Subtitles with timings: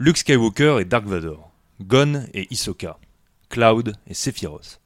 [0.00, 3.00] Luke Skywalker et Dark Vador, Gon et Hisoka,
[3.48, 4.80] Cloud et Sephiroth.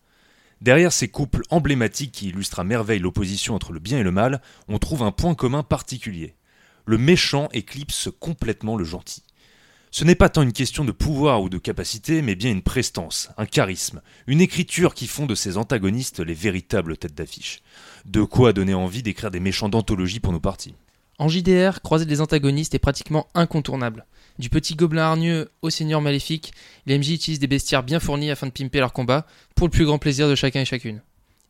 [0.62, 4.40] Derrière ces couples emblématiques qui illustrent à merveille l'opposition entre le bien et le mal,
[4.68, 6.34] on trouve un point commun particulier.
[6.86, 9.22] Le méchant éclipse complètement le gentil.
[9.90, 13.28] Ce n'est pas tant une question de pouvoir ou de capacité, mais bien une prestance,
[13.36, 17.60] un charisme, une écriture qui font de ces antagonistes les véritables têtes d'affiche.
[18.06, 20.74] De quoi donner envie d'écrire des méchants d'anthologie pour nos parties.
[21.18, 24.06] En JDR, croiser des antagonistes est pratiquement incontournable.
[24.38, 26.52] Du petit gobelin hargneux au seigneur maléfique,
[26.86, 29.84] les MJ utilisent des bestiaires bien fournis afin de pimper leur combat, pour le plus
[29.84, 31.02] grand plaisir de chacun et chacune.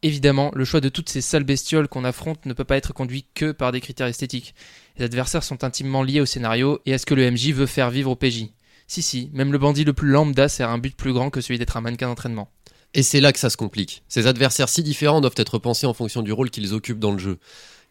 [0.04, 3.24] Évidemment, le choix de toutes ces sales bestioles qu'on affronte ne peut pas être conduit
[3.34, 4.54] que par des critères esthétiques.
[4.98, 7.90] Les adversaires sont intimement liés au scénario et à ce que le MJ veut faire
[7.90, 8.46] vivre au PJ.
[8.88, 11.58] Si si, même le bandit le plus lambda sert un but plus grand que celui
[11.58, 12.50] d'être un mannequin d'entraînement.
[12.94, 14.02] Et c'est là que ça se complique.
[14.08, 17.18] Ces adversaires si différents doivent être pensés en fonction du rôle qu'ils occupent dans le
[17.18, 17.38] jeu.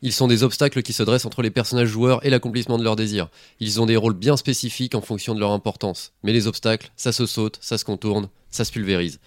[0.03, 2.95] Ils sont des obstacles qui se dressent entre les personnages joueurs et l'accomplissement de leurs
[2.95, 3.29] désirs.
[3.59, 6.13] Ils ont des rôles bien spécifiques en fonction de leur importance.
[6.23, 9.19] Mais les obstacles, ça se saute, ça se contourne, ça se pulvérise.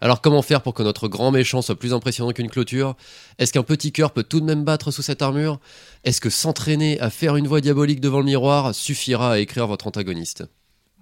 [0.00, 2.96] Alors comment faire pour que notre grand méchant soit plus impressionnant qu'une clôture?
[3.38, 5.60] Est-ce qu'un petit cœur peut tout de même battre sous cette armure?
[6.02, 9.86] Est-ce que s'entraîner à faire une voix diabolique devant le miroir suffira à écrire votre
[9.86, 10.44] antagoniste?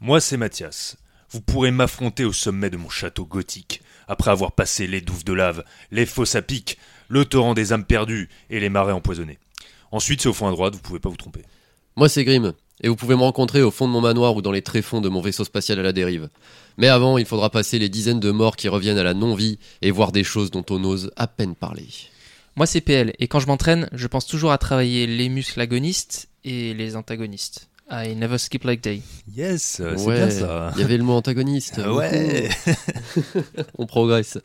[0.00, 0.97] Moi, c'est Mathias.
[1.31, 5.33] Vous pourrez m'affronter au sommet de mon château gothique, après avoir passé les douves de
[5.33, 6.77] lave, les fosses à pic,
[7.11, 9.39] le torrent des âmes perdues et les marais empoisonnés.
[9.92, 11.42] Ensuite, c'est au fond à droite, vous pouvez pas vous tromper.
[11.97, 14.53] Moi c'est Grim, et vous pouvez me rencontrer au fond de mon manoir ou dans
[14.53, 16.28] les tréfonds de mon vaisseau spatial à la dérive.
[16.78, 19.91] Mais avant, il faudra passer les dizaines de morts qui reviennent à la non-vie et
[19.91, 21.88] voir des choses dont on ose à peine parler.
[22.56, 26.28] Moi c'est PL, et quand je m'entraîne, je pense toujours à travailler les muscles agonistes
[26.44, 27.69] et les antagonistes.
[27.91, 29.03] I never skip like day.
[29.36, 30.70] Yes, c'est Ouais, bien ça.
[30.77, 31.81] Il y avait le mot antagoniste.
[31.84, 32.48] Ouais.
[33.78, 34.38] on progresse.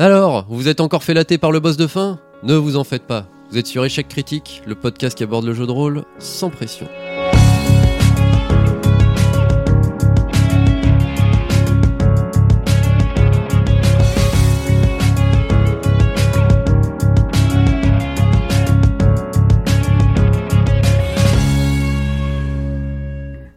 [0.00, 2.20] Alors, vous êtes encore fait latter par le boss de fin?
[2.44, 3.26] Ne vous en faites pas.
[3.50, 6.86] Vous êtes sur Échec Critique, le podcast qui aborde le jeu de rôle sans pression.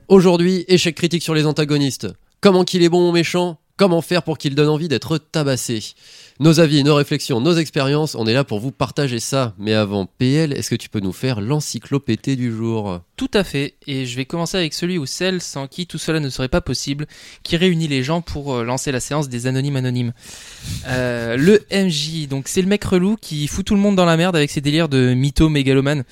[0.07, 2.07] Aujourd'hui, échec critique sur les antagonistes.
[2.41, 3.60] Comment qu'il est bon ou méchant?
[3.81, 5.95] Comment faire pour qu'il donne envie d'être tabassé?
[6.39, 9.55] Nos avis, nos réflexions, nos expériences, on est là pour vous partager ça.
[9.57, 13.01] Mais avant, PL, est-ce que tu peux nous faire l'encyclopédie du jour?
[13.15, 16.19] Tout à fait, et je vais commencer avec celui ou celle sans qui tout cela
[16.19, 17.07] ne serait pas possible,
[17.41, 20.13] qui réunit les gens pour euh, lancer la séance des anonymes anonymes.
[20.87, 24.15] Euh, le MJ, donc c'est le mec relou qui fout tout le monde dans la
[24.15, 26.03] merde avec ses délires de mytho mégalomane.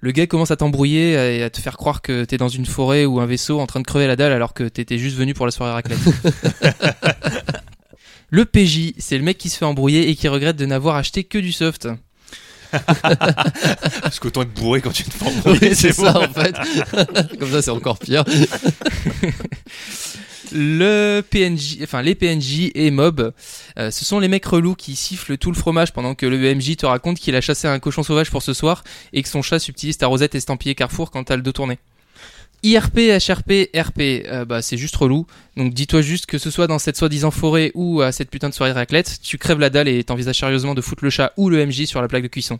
[0.00, 3.04] Le gars commence à t'embrouiller et à te faire croire que t'es dans une forêt
[3.04, 5.44] ou un vaisseau en train de crever la dalle alors que t'étais juste venu pour
[5.44, 5.98] la soirée raclette.
[8.30, 11.24] le PJ, c'est le mec qui se fait embrouiller et qui regrette de n'avoir acheté
[11.24, 11.88] que du soft.
[12.70, 16.54] Parce qu'autant être bourré quand tu te fais embrouiller, Oui, c'est ça en fait.
[17.38, 18.24] Comme ça, c'est encore pire.
[20.52, 23.32] Le PNJ, enfin les PNJ et Mob,
[23.78, 26.76] euh, ce sont les mecs relous qui sifflent tout le fromage pendant que le MJ
[26.76, 29.58] te raconte qu'il a chassé un cochon sauvage pour ce soir et que son chat
[29.58, 31.78] subtilise ta rosette estampillée Carrefour quand t'as le dos tourné.
[32.64, 35.26] IRP, HRP, RP, euh, bah c'est juste relou.
[35.56, 38.54] Donc dis-toi juste que ce soit dans cette soi-disant forêt ou à cette putain de
[38.54, 41.64] soirée raclette, tu crèves la dalle et t'envisages sérieusement de foutre le chat ou le
[41.64, 42.58] MJ sur la plaque de cuisson.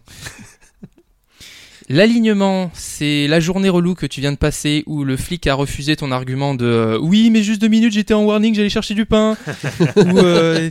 [1.90, 5.96] L'alignement, c'est la journée relou que tu viens de passer où le flic a refusé
[5.96, 9.06] ton argument de euh, oui mais juste deux minutes j'étais en warning j'allais chercher du
[9.06, 9.38] pain
[9.96, 10.68] ou euh,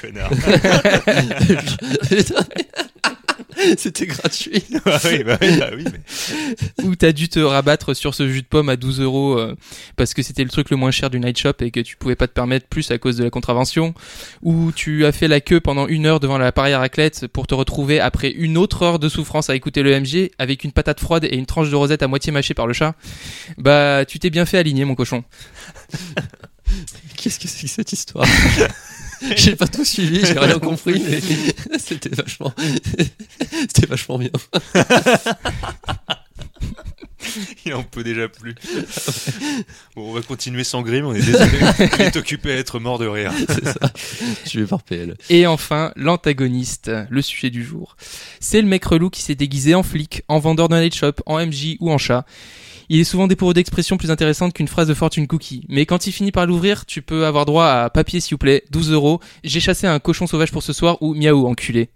[0.00, 0.30] Connard.
[3.76, 4.62] C'était gratuit.
[4.86, 8.42] Ah oui, bah oui, bah oui, mais- où t'as dû te rabattre sur ce jus
[8.42, 9.54] de pomme à 12 euros euh,
[9.96, 12.14] parce que c'était le truc le moins cher du night shop et que tu pouvais
[12.16, 13.92] pas te permettre plus à cause de la contravention,
[14.42, 17.54] ou tu as fait la queue pendant une heure devant l'appareil à raclette pour te
[17.54, 21.24] retrouver après une autre heure de souffrance à écouter le MG avec une patate froide
[21.24, 22.94] et une tranche de rosette à moitié mâchée par le chat,
[23.58, 25.24] bah tu t'es bien fait aligner mon cochon.
[27.16, 28.26] Qu'est-ce que c'est que cette histoire?
[29.36, 31.20] J'ai pas tout suivi, j'ai rien compris, mais
[31.78, 32.52] c'était vachement,
[33.50, 34.30] c'était vachement bien.
[37.66, 38.54] Il en peut déjà plus.
[39.94, 41.58] Bon, on va continuer sans grime, on est désolé.
[41.98, 43.32] Il est occupé à être mort de rire.
[43.48, 43.92] C'est ça.
[44.46, 45.16] Je vais par PL.
[45.28, 47.96] Et enfin, l'antagoniste, le sujet du jour.
[48.40, 51.44] C'est le mec relou qui s'est déguisé en flic, en vendeur d'un night shop, en
[51.44, 52.24] MJ ou en chat.
[52.90, 55.64] Il est souvent dépourvu d'expressions plus intéressantes qu'une phrase de fortune cookie.
[55.68, 58.64] Mais quand il finit par l'ouvrir, tu peux avoir droit à papier s'il vous plaît,
[58.70, 61.90] 12 euros, j'ai chassé un cochon sauvage pour ce soir ou miaou enculé.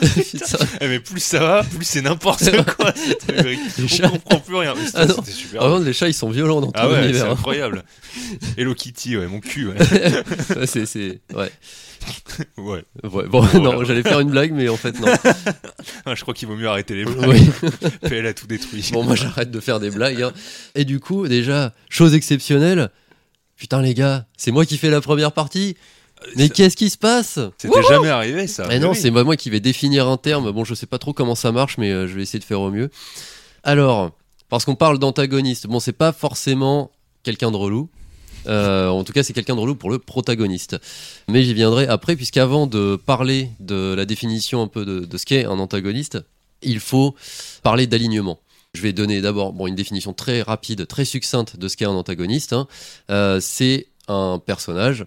[0.00, 0.58] Putain.
[0.80, 2.42] Eh, mais plus ça va, plus c'est n'importe
[2.76, 2.92] quoi.
[2.94, 3.60] cette rubrique.
[3.78, 4.08] Les On chats.
[4.08, 4.74] comprend plus rien.
[4.76, 5.14] Mais c'était Ah non.
[5.16, 5.60] c'était super.
[5.60, 7.26] Par contre, les chats, ils sont violents dans ton Ah ouais, c'est univers.
[7.26, 7.32] hein.
[7.32, 7.84] incroyable.
[8.56, 9.68] Hello Kitty, ouais, mon cul.
[9.68, 9.76] Ouais.
[10.56, 11.20] Ouais, c'est, c'est...
[11.34, 11.50] Ouais.
[12.58, 12.84] ouais.
[13.04, 15.06] Ouais, Bon, non, j'allais faire une blague, mais en fait, non.
[16.06, 17.28] Ah, je crois qu'il vaut mieux arrêter les blagues.
[17.28, 17.50] Oui.
[18.08, 18.88] PL a tout détruit.
[18.92, 20.22] Bon, moi, j'arrête de faire des blagues.
[20.22, 20.32] hein.
[20.74, 22.90] Et du coup, déjà, chose exceptionnelle.
[23.56, 25.76] Putain, les gars, c'est moi qui fais la première partie.
[26.36, 27.38] Mais qu'est-ce qui se passe?
[27.58, 28.66] C'était jamais arrivé ça.
[28.70, 28.96] Eh non, Oui.
[28.96, 30.50] c'est moi qui vais définir un terme.
[30.52, 32.60] Bon, je sais pas trop comment ça marche, mais euh, je vais essayer de faire
[32.60, 32.90] au mieux.
[33.62, 34.12] Alors,
[34.48, 36.90] parce qu'on parle d'antagoniste, bon, c'est pas forcément
[37.22, 37.88] quelqu'un de relou.
[38.48, 40.76] Euh, en tout cas, c'est quelqu'un de relou pour le protagoniste.
[41.28, 45.24] Mais j'y viendrai après, puisqu'avant de parler de la définition un peu de, de ce
[45.26, 46.18] qu'est un antagoniste,
[46.62, 47.14] il faut
[47.62, 48.40] parler d'alignement.
[48.74, 51.90] Je vais donner d'abord bon, une définition très rapide, très succincte de ce qu'est un
[51.90, 52.52] antagoniste.
[52.52, 52.66] hein.
[53.10, 55.06] Euh, c'est un personnage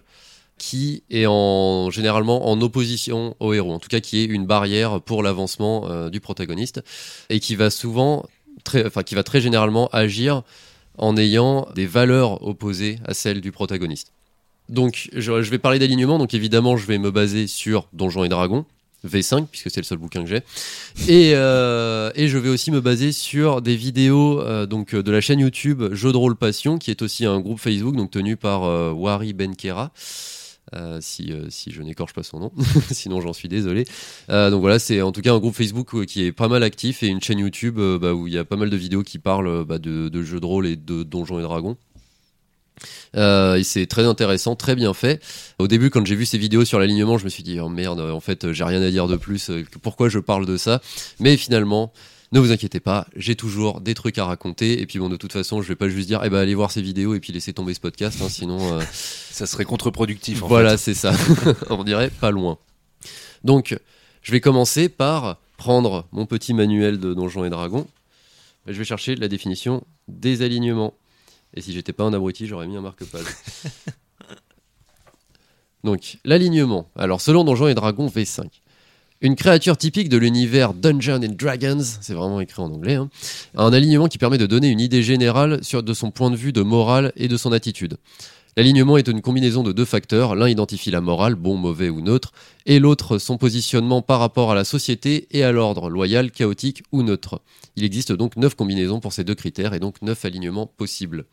[0.58, 5.00] qui est en, généralement en opposition au héros, en tout cas qui est une barrière
[5.00, 6.82] pour l'avancement euh, du protagoniste,
[7.28, 8.26] et qui va souvent,
[8.64, 10.42] très, enfin qui va très généralement agir
[10.98, 14.12] en ayant des valeurs opposées à celles du protagoniste.
[14.68, 18.64] Donc je, vais parler d'alignement, donc évidemment je vais me baser sur Donjons et Dragons,
[19.06, 20.42] V5, puisque c'est le seul bouquin que j'ai.
[21.08, 25.20] Et, euh, et je vais aussi me baser sur des vidéos euh, donc, de la
[25.20, 28.64] chaîne YouTube Jeux de rôle Passion, qui est aussi un groupe Facebook donc, tenu par
[28.64, 29.92] euh, Wari Benkera.
[30.74, 32.52] Euh, si, euh, si je n'écorche pas son nom,
[32.90, 33.84] sinon j'en suis désolé.
[34.30, 37.04] Euh, donc voilà, c'est en tout cas un groupe Facebook qui est pas mal actif
[37.04, 39.64] et une chaîne YouTube bah, où il y a pas mal de vidéos qui parlent
[39.64, 41.76] bah, de, de jeux de rôle et de donjons et dragons.
[43.14, 45.22] Et c'est très intéressant, très bien fait.
[45.58, 48.00] Au début, quand j'ai vu ces vidéos sur l'alignement, je me suis dit oh merde,
[48.00, 49.50] en fait, j'ai rien à dire de plus.
[49.80, 50.82] Pourquoi je parle de ça
[51.18, 51.92] Mais finalement,
[52.32, 54.80] ne vous inquiétez pas, j'ai toujours des trucs à raconter.
[54.80, 56.70] Et puis bon, de toute façon, je vais pas juste dire, eh ben allez voir
[56.72, 58.78] ces vidéos et puis laisser tomber ce podcast, hein, sinon.
[58.78, 60.40] euh, Ça serait contre-productif.
[60.40, 61.12] Voilà, c'est ça.
[61.70, 62.58] On dirait pas loin.
[63.44, 63.78] Donc,
[64.22, 67.86] je vais commencer par prendre mon petit manuel de Donjons et Dragons.
[68.66, 70.94] Je vais chercher la définition des alignements.
[71.54, 73.24] Et si j'étais pas un abruti, j'aurais mis un marque-page.
[75.84, 76.90] Donc, l'alignement.
[76.96, 78.48] Alors, selon Donjons et Dragons V5,
[79.20, 83.08] une créature typique de l'univers Dungeons and Dragons, c'est vraiment écrit en anglais, hein,
[83.56, 86.62] un alignement qui permet de donner une idée générale de son point de vue de
[86.62, 87.96] morale et de son attitude.
[88.58, 90.34] L'alignement est une combinaison de deux facteurs.
[90.34, 92.32] L'un identifie la morale, bon, mauvais ou neutre,
[92.64, 97.02] et l'autre son positionnement par rapport à la société et à l'ordre, loyal, chaotique ou
[97.02, 97.42] neutre.
[97.76, 101.26] Il existe donc neuf combinaisons pour ces deux critères et donc neuf alignements possibles.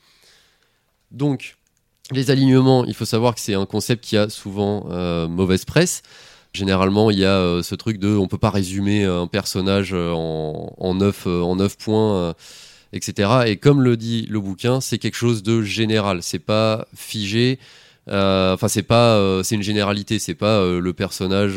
[1.11, 1.55] Donc,
[2.11, 6.01] les alignements, il faut savoir que c'est un concept qui a souvent euh, mauvaise presse.
[6.53, 10.11] Généralement, il y a euh, ce truc de on peut pas résumer un personnage euh,
[10.13, 12.15] en, en, neuf, euh, en neuf points.
[12.17, 12.33] euh,
[12.93, 13.45] etc.
[13.47, 16.21] Et comme le dit le bouquin, c'est quelque chose de général.
[16.21, 17.59] C'est pas figé.
[18.09, 20.19] Euh, Enfin, c'est pas, euh, c'est une généralité.
[20.19, 21.53] C'est pas euh, le personnage.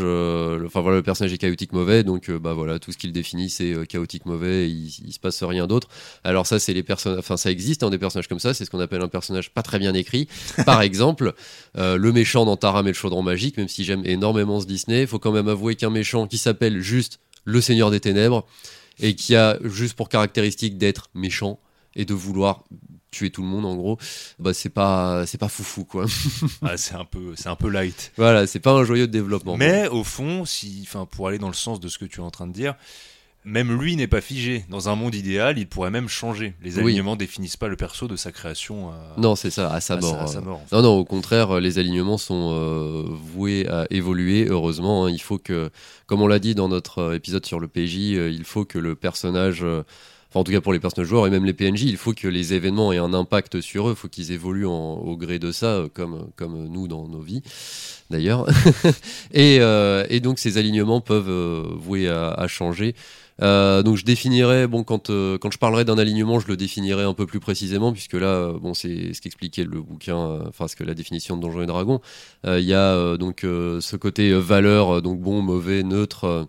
[0.66, 3.86] Enfin voilà, le personnage est chaotique mauvais, donc bah voilà, tout ce qu'il définit c'est
[3.86, 4.70] chaotique mauvais.
[4.70, 5.88] Il, il se passe rien d'autre.
[6.24, 7.18] Alors ça, c'est les personnages.
[7.18, 8.54] Enfin, ça existe hein, des personnages comme ça.
[8.54, 10.28] C'est ce qu'on appelle un personnage pas très bien écrit.
[10.64, 11.32] Par exemple,
[11.74, 13.56] le méchant dans Taram et le chaudron magique.
[13.56, 16.80] Même si j'aime énormément ce Disney, il faut quand même avouer qu'un méchant qui s'appelle
[16.80, 18.46] juste le Seigneur des Ténèbres
[18.98, 21.58] et qui a juste pour caractéristique d'être méchant
[21.94, 22.64] et de vouloir
[23.16, 23.96] tuer tout le monde en gros
[24.38, 26.04] bah c'est pas c'est pas foufou quoi
[26.62, 28.12] Ah, c'est un peu, c'est un peu light.
[28.16, 31.54] voilà c'est pas un joyeux développement Mais au fond, si, enfin, pour aller dans le
[31.54, 32.74] sens de ce que tu es en train de dire,
[33.44, 34.64] même lui n'est pas figé.
[34.68, 36.54] Dans un monde idéal, il pourrait même changer.
[36.62, 36.82] Les Oui.
[36.84, 40.00] alignements définissent pas le perso de sa création à, non c'est ça à sa à
[40.00, 40.42] mort sa, à sa euh.
[40.42, 40.74] mort, en fait.
[40.76, 45.10] non non au contraire euh, les alignements sont euh, voués à évoluer heureusement hein.
[45.10, 45.70] il faut que
[46.06, 47.94] comme on l'a dit dans notre épisode sur le PJ
[48.40, 49.84] il faut que le personnage euh,
[50.36, 52.52] en tout cas pour les personnages joueurs et même les PNJ, il faut que les
[52.52, 55.66] événements aient un impact sur eux, il faut qu'ils évoluent en- au gré de ça,
[55.66, 57.42] euh, comme, nous dans nos vies,
[58.10, 58.46] d'ailleurs.
[59.32, 62.94] et, euh, et donc ces alignements peuvent euh, vouer à, changer.
[63.40, 67.40] Donc je définirai, bon, quand, je parlerai d'un alignement, je le définirai un peu plus
[67.40, 71.42] précisément, puisque là, bon, c'est ce qu'expliquait le bouquin, enfin, ce que la définition de
[71.42, 72.00] Donjons et Dragons.
[72.46, 76.48] Il y a donc ce côté valeur, donc bon, mauvais, neutre.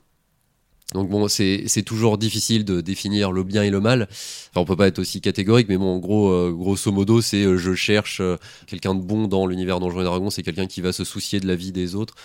[0.93, 4.07] Donc bon, c'est toujours difficile de définir le bien et le mal.
[4.09, 7.43] Enfin, on peut pas être aussi catégorique, mais bon, en gros, euh, grosso modo, c'est
[7.43, 10.79] euh, je cherche euh, quelqu'un de bon dans l'univers Donjons et Dragons, c'est quelqu'un qui
[10.79, 12.15] va se soucier de la vie des autres,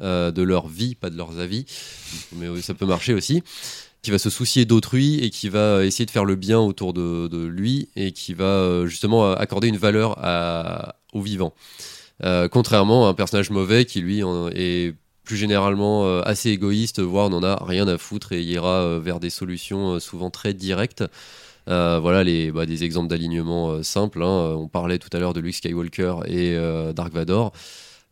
[0.00, 1.66] de leur vie, pas de leurs avis,
[2.36, 3.42] mais ça peut marcher aussi.
[4.00, 7.26] Qui va se soucier d'autrui et qui va essayer de faire le bien autour de,
[7.26, 11.52] de lui et qui va justement accorder une valeur à, aux vivants.
[12.52, 14.22] Contrairement à un personnage mauvais qui lui
[14.54, 14.94] est
[15.28, 19.20] plus généralement euh, assez égoïste, voire n'en a rien à foutre et ira euh, vers
[19.20, 21.04] des solutions euh, souvent très directes.
[21.66, 24.22] Voilà les, bah, des exemples d'alignement simples.
[24.22, 24.54] hein.
[24.56, 26.56] On parlait tout à l'heure de Luke Skywalker et
[26.94, 27.52] Dark Vador.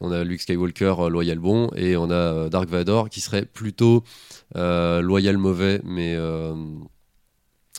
[0.01, 4.05] On a Luke Skywalker loyal bon et on a Dark Vador qui serait plutôt
[4.55, 6.19] loyal mauvais, mais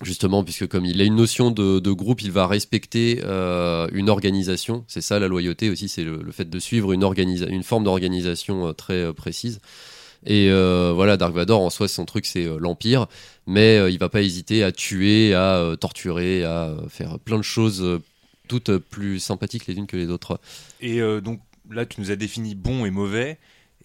[0.04, 4.84] justement puisque comme il a une notion de, groupe, il va respecter euh, une organisation.
[4.88, 9.02] C'est ça la loyauté aussi, c'est le, fait de suivre une, forme d'organisation euh, très
[9.02, 9.60] euh, précise.
[10.26, 13.06] Et voilà, Dark Vador en soi, son truc c'est l'Empire,
[13.46, 18.02] mais il va pas hésiter à tuer, à torturer, à faire plein de choses
[18.50, 20.42] toutes plus sympathiques les unes que les autres.
[20.82, 21.40] Et donc
[21.70, 23.38] là, tu nous as défini bon et mauvais.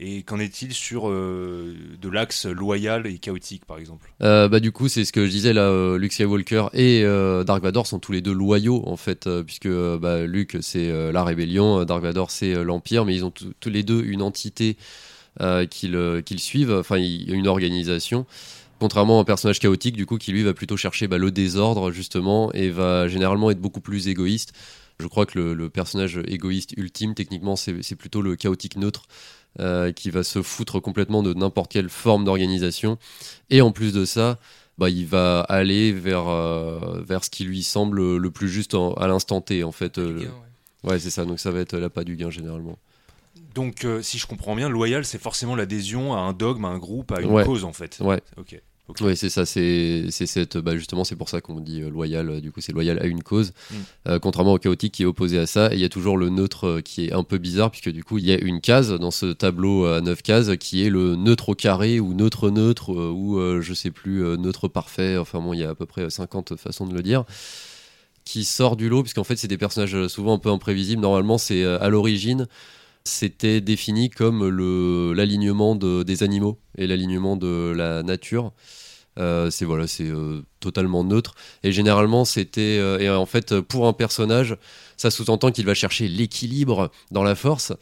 [0.05, 4.13] Et qu'en est-il sur euh, de l'axe loyal et chaotique, par exemple?
[4.21, 7.05] Euh, bah du coup c'est ce que je disais là, euh, Luke Skywalker et
[7.47, 11.85] Dark Vador sont tous les deux loyaux en fait, puisque bah, Luke c'est la rébellion,
[11.85, 14.77] Dark Vador c'est l'Empire, mais ils ont tous les deux une entité
[15.71, 18.27] qu'ils qu'ils suivent, enfin une organisation.
[18.81, 21.93] Contrairement à un personnage chaotique, du coup, qui lui va plutôt chercher bah, le désordre,
[21.93, 24.53] justement, et va généralement être beaucoup plus égoïste.
[24.99, 29.05] Je crois que le, le personnage égoïste ultime, techniquement, c'est plutôt le chaotique neutre,
[29.61, 32.99] euh, qui va se foutre complètement de n'importe quelle forme d'organisation.
[33.51, 34.39] Et en plus de ça,
[34.79, 38.95] bah, il va aller vers, euh, vers ce qui lui semble le plus juste en-
[38.95, 39.99] à l'instant T, en fait.
[39.99, 40.27] euh,
[40.85, 42.79] ouais, c'est ça, donc ça va être l'appât du gain, généralement.
[43.55, 46.79] Donc, euh, si je comprends bien, loyal, c'est forcément l'adhésion à un dogme, à un
[46.79, 47.45] groupe, à une Ouais.
[47.45, 47.99] cause, en fait.
[48.01, 48.21] Ouais.
[48.39, 48.61] Ok.
[49.01, 52.29] Oui, c'est ça, c'est cette bah justement c'est pour ça qu'on dit euh, loyal.
[52.31, 53.75] euh, Du coup, c'est loyal à une cause, Mm.
[54.09, 55.73] Euh, contrairement au chaotique qui est opposé à ça.
[55.73, 58.19] Et il y a toujours le neutre qui est un peu bizarre puisque du coup
[58.19, 61.51] il y a une case dans ce tableau à 9 cases qui est le neutre
[61.51, 65.17] au carré ou neutre neutre ou euh, je sais plus neutre parfait.
[65.17, 67.25] Enfin bon, il y a à peu près 50 façons de le dire
[68.25, 71.03] qui sort du lot puisqu'en fait c'est des personnages souvent un peu imprévisibles.
[71.03, 72.47] Normalement, c'est à l'origine
[73.05, 74.49] c'était défini comme
[75.15, 78.53] l'alignement de, des animaux et l'alignement de la nature.
[79.19, 81.35] Euh, c'est voilà, c'est euh, totalement neutre.
[81.63, 84.57] Et généralement, c'était euh, et en fait pour un personnage,
[84.97, 87.73] ça sous-entend qu'il va chercher l'équilibre dans la force.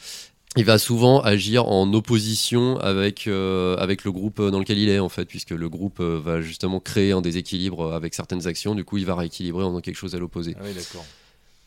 [0.57, 5.09] Il va souvent agir en opposition avec avec le groupe dans lequel il est en
[5.09, 8.75] fait, puisque le groupe va justement créer un déséquilibre avec certaines actions.
[8.75, 10.57] Du coup, il va rééquilibrer en quelque chose à l'opposé.
[10.59, 11.05] Ah oui, d'accord.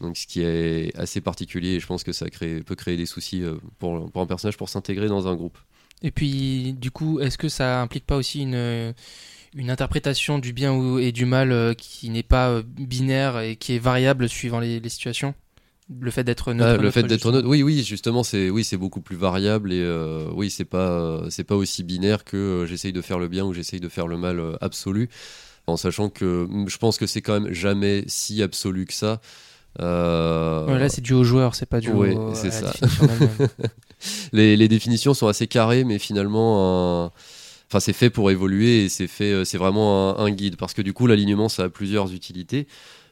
[0.01, 3.05] Donc, ce qui est assez particulier, et je pense que ça crée, peut créer des
[3.05, 5.57] soucis euh, pour, pour un personnage pour s'intégrer dans un groupe.
[6.01, 8.93] Et puis, du coup, est-ce que ça implique pas aussi une,
[9.55, 13.75] une interprétation du bien et du mal euh, qui n'est pas euh, binaire et qui
[13.75, 15.33] est variable suivant les, les situations?
[16.00, 16.69] Le fait d'être neutre.
[16.69, 19.71] Ah, le neutre, fait d'être neutre, oui, oui, justement, c'est oui, c'est beaucoup plus variable
[19.73, 23.27] et euh, oui, c'est pas c'est pas aussi binaire que euh, j'essaye de faire le
[23.27, 25.09] bien ou j'essaye de faire le mal euh, absolu,
[25.67, 29.19] en sachant que je pense que c'est quand même jamais si absolu que ça.
[29.81, 32.73] Euh, là, c'est dû au joueur, c'est pas dû Ouais, au, c'est ça.
[34.33, 37.11] les, les définitions sont assez carrées, mais finalement, un-
[37.69, 40.73] enfin, c'est fait pour évoluer et c'est fait, euh, c'est vraiment un, un guide parce
[40.73, 42.67] que du coup, l'alignement, ça a plusieurs utilités.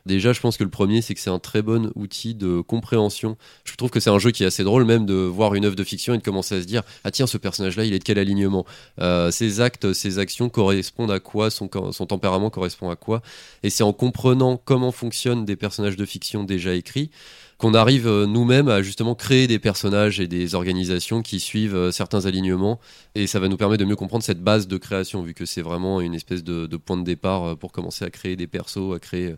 [0.05, 3.37] Déjà, je pense que le premier, c'est que c'est un très bon outil de compréhension.
[3.65, 5.75] Je trouve que c'est un jeu qui est assez drôle, même de voir une œuvre
[5.75, 8.03] de fiction et de commencer à se dire Ah, tiens, ce personnage-là, il est de
[8.03, 8.65] quel alignement
[8.99, 11.49] Euh, Ses actes, ses actions correspondent à quoi?
[11.51, 13.21] Son, tempérament correspond à quoi?
[13.63, 17.11] Et c'est en comprenant comment fonctionnent des personnages de fiction déjà écrits
[17.57, 21.91] qu'on arrive euh, nous-mêmes à justement créer des personnages et des organisations qui suivent euh,
[21.91, 22.79] certains alignements.
[23.13, 25.61] Et ça va nous permettre de mieux comprendre cette base de création vu que c'est
[25.61, 29.35] vraiment une espèce de, point de départ pour commencer à créer des persos, à créer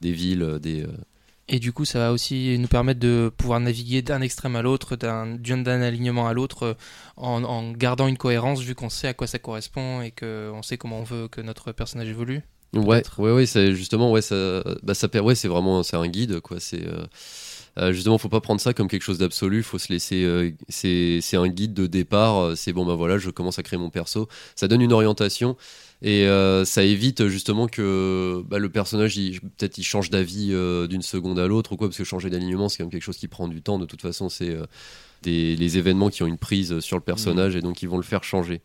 [0.00, 0.82] des villes, euh, des...
[0.82, 0.88] euh,
[1.48, 4.96] Et du coup, ça va aussi nous permettre de pouvoir naviguer d'un extrême à l'autre,
[4.96, 6.74] d'un alignement à l'autre, euh,
[7.16, 10.76] en, en gardant une cohérence, vu qu'on sait à quoi ça correspond et qu'on sait
[10.76, 12.42] comment on veut que notre personnage évolue.
[12.74, 16.40] Ouais, ouais, ouais, c'est justement, ouais, ça, bah, ça, ouais, c'est vraiment, c'est un guide,
[16.40, 16.58] quoi.
[16.60, 17.06] C'est euh,
[17.78, 19.62] euh, justement, faut pas prendre ça comme quelque chose d'absolu.
[19.62, 22.38] Faut se laisser, euh, c'est, un guide de départ.
[22.38, 24.28] euh, C'est bon, bah voilà, je commence à créer mon perso.
[24.54, 25.56] Ça donne une orientation
[26.02, 31.02] et euh, ça évite justement que bah, le personnage, peut-être, il change d'avis euh, d'une
[31.02, 33.28] seconde à l'autre ou quoi, parce que changer d'alignement, c'est quand même quelque chose qui
[33.28, 33.78] prend du temps.
[33.78, 34.66] De toute façon, c'est euh,
[35.22, 38.02] des les événements qui ont une prise sur le personnage et donc ils vont le
[38.02, 38.60] faire changer.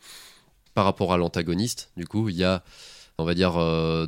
[0.74, 2.62] Par rapport à l'antagoniste, du coup, il y a
[3.18, 3.52] on va dire,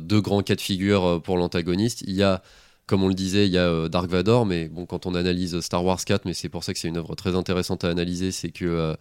[0.01, 2.01] deux grands cas de figure pour l'antagoniste.
[2.07, 2.41] Il y a,
[2.87, 5.59] comme on le disait, il y a euh, Dark Vador, mais bon, quand on analyse
[5.61, 8.31] Star Wars 4, mais c'est pour ça que c'est une œuvre très intéressante à analyser,
[8.31, 8.93] c'est que euh,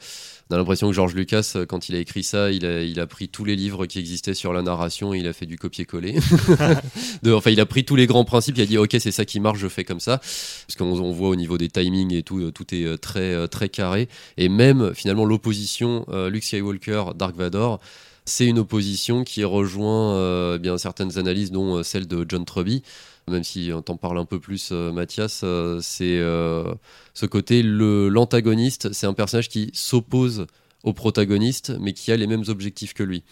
[0.50, 2.98] on a l'impression que George Lucas, euh, quand il a écrit ça, il a, il
[2.98, 5.58] a pris tous les livres qui existaient sur la narration et il a fait du
[5.58, 6.14] copier-coller.
[7.22, 9.24] De- enfin, il a pris tous les grands principes, il a dit, ok, c'est ça
[9.24, 10.18] qui marche, je fais comme ça.
[10.18, 13.34] Parce qu'on on voit au niveau des timings et tout, euh, tout est euh, très,
[13.34, 14.08] euh, très carré.
[14.38, 17.80] Et même, finalement, l'opposition euh, Luke Skywalker, Dark Vador,
[18.26, 22.82] c'est une opposition qui rejoint euh, bien certaines analyses, dont euh, celle de John Truby.
[23.28, 26.75] Même si on t'en parle un peu plus, euh, Mathias, euh, c'est euh,
[27.14, 30.47] ce côté l'antagoniste, c'est un personnage qui s'oppose
[30.83, 33.23] au protagoniste, mais qui a les mêmes objectifs que lui.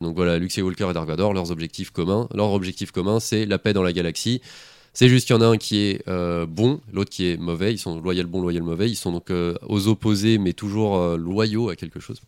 [0.00, 2.28] Donc voilà, Luke Skywalker et Dark Vador, leurs objectifs communs.
[2.34, 4.40] Leur objectif commun, c'est la paix dans la galaxie.
[4.94, 6.06] C'est juste qu'il y en a un qui est
[6.46, 7.72] bon, l'autre qui est mauvais.
[7.72, 8.90] Ils sont loyal bon, loyal mauvais.
[8.90, 12.20] Ils sont donc aux opposés, mais toujours loyaux à quelque chose.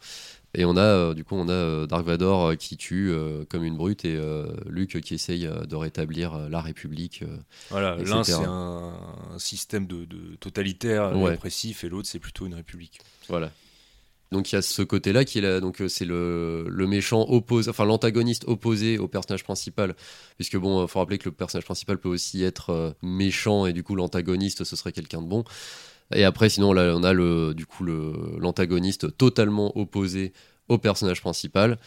[0.55, 3.13] Et on a, euh, du coup, on a euh, Dark Vador euh, qui tue
[3.51, 4.19] comme une brute et
[4.67, 7.25] Luke qui essaye de rétablir la République.
[7.71, 8.93] Voilà, l'un c'est un,
[9.35, 11.31] un système de, de totalitaire Ouais.
[11.31, 13.01] répressif et l'autre c'est plutôt une république.
[13.29, 13.51] Voilà.
[14.33, 17.71] Donc il y a ce côté-là qui est là, donc c'est le, le méchant opposé,
[17.71, 19.95] enfin l'antagoniste opposé au personnage principal,
[20.37, 23.95] puisque bon, faut rappeler que le personnage principal peut aussi être méchant et du coup
[23.95, 25.45] l'antagoniste ce serait quelqu'un de bon.
[26.15, 30.33] Et après sinon là on a le du coup l'antagoniste totalement opposé
[30.69, 31.79] au personnage principal,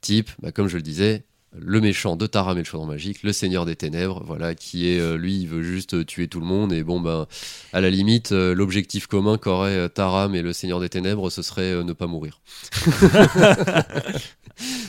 [0.00, 1.24] type, bah, comme je le disais.
[1.58, 5.00] Le méchant de Taram et le chaudron magique, le seigneur des ténèbres, voilà, qui est
[5.00, 7.26] euh, lui, il veut juste euh, tuer tout le monde et bon ben
[7.72, 11.42] à la limite, euh, l'objectif commun qu'auraient euh, Taram et le Seigneur des Ténèbres, ce
[11.42, 12.40] serait ne pas mourir.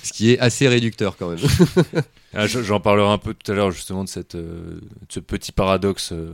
[0.04, 1.40] Ce qui est assez réducteur quand même.
[2.34, 5.20] Ah, je- J'en parlerai un peu tout à l'heure justement de, cette, euh, de ce
[5.20, 6.32] petit paradoxe euh,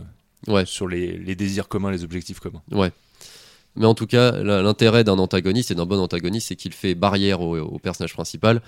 [0.48, 0.65] Ouais.
[0.65, 2.62] sur les, les désirs communs, les objectifs communs.
[3.75, 7.41] Mais en tout cas, l'intérêt d'un antagoniste et d'un bon antagoniste, c'est qu'il fait barrière
[7.41, 8.62] au, au personnage principal.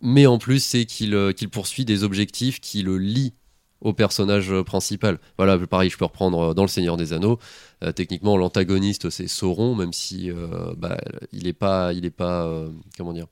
[0.00, 3.32] Mais en plus, c'est qu'il euh, qu'il poursuit des objectifs qui le lient
[3.80, 5.18] au personnage principal.
[5.38, 7.38] Voilà, pareil, je peux reprendre euh, dans Le Seigneur des Anneaux.
[7.82, 10.98] Euh, techniquement, l'antagoniste, c'est Sauron, même si euh, bah,
[11.32, 13.26] il n'est pas, il est pas, euh, comment dire,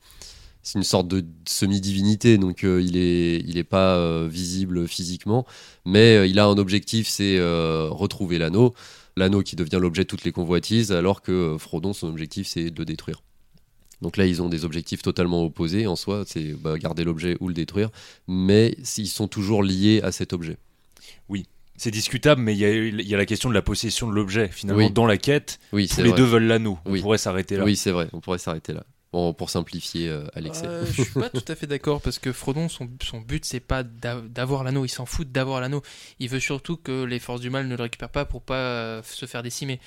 [0.67, 5.47] c'est une sorte de semi-divinité, donc euh, il est, il est pas euh, visible physiquement,
[5.85, 8.75] mais euh, il a un objectif, c'est retrouver l'anneau,
[9.17, 12.79] l'anneau qui devient l'objet de toutes les convoitises, alors que Frodon, son objectif, c'est de
[12.81, 13.23] le détruire.
[14.03, 17.47] Donc là, ils ont des objectifs totalement opposés en soi, c'est bah, garder l'objet ou
[17.47, 17.91] le détruire,
[18.27, 20.57] mais ils sont toujours liés à cet objet.
[21.79, 24.15] C'est discutable, mais il y a, il y a la question de la possession de
[24.15, 24.49] l'objet.
[24.49, 24.91] Finalement, Oui.
[24.91, 26.17] dans la quête, Oui, tous les vrai.
[26.17, 26.79] deux veulent l'anneau.
[26.87, 27.03] On Oui.
[27.03, 27.65] pourrait s'arrêter là.
[27.65, 28.85] Oui, c'est vrai, on pourrait s'arrêter là.
[29.17, 30.67] Bon, pour simplifier euh, à l'excès.
[30.67, 33.61] Euh, je suis pas tout à fait d'accord parce que Frodon, son, son but, c'est
[33.61, 34.85] pas d'a- d'avoir l'anneau.
[34.85, 35.81] Il s'en fout d'avoir l'anneau.
[36.21, 39.01] Il veut surtout que les forces du mal ne le récupèrent pas pour pas euh,
[39.03, 39.81] se faire décimer.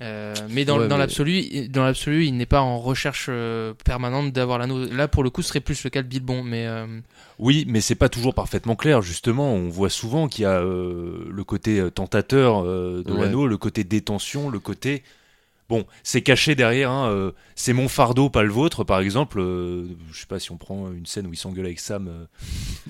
[0.00, 3.74] Euh, mais dans, Ouais, dans mais- l'absolu, dans l'absolu, il n'est pas en recherche euh,
[3.84, 4.84] permanente d'avoir l'anneau.
[4.86, 6.44] Là, pour le coup, ce serait plus le cas de Bilbon.
[6.44, 6.86] Mais euh,
[7.40, 9.02] Oui, mais c'est pas toujours parfaitement clair.
[9.02, 13.22] Justement, on voit souvent qu'il y a euh, le côté tentateur euh, de Ouais.
[13.22, 15.02] l'anneau, le côté détention, le côté.
[15.70, 16.90] Bon, c'est caché derrière.
[16.90, 18.84] hein, euh, c'est mon fardeau, pas le vôtre.
[18.84, 21.80] Par exemple, euh, je sais pas si on prend une scène où il s'engueule avec
[21.80, 22.08] Sam.
[22.08, 22.24] euh,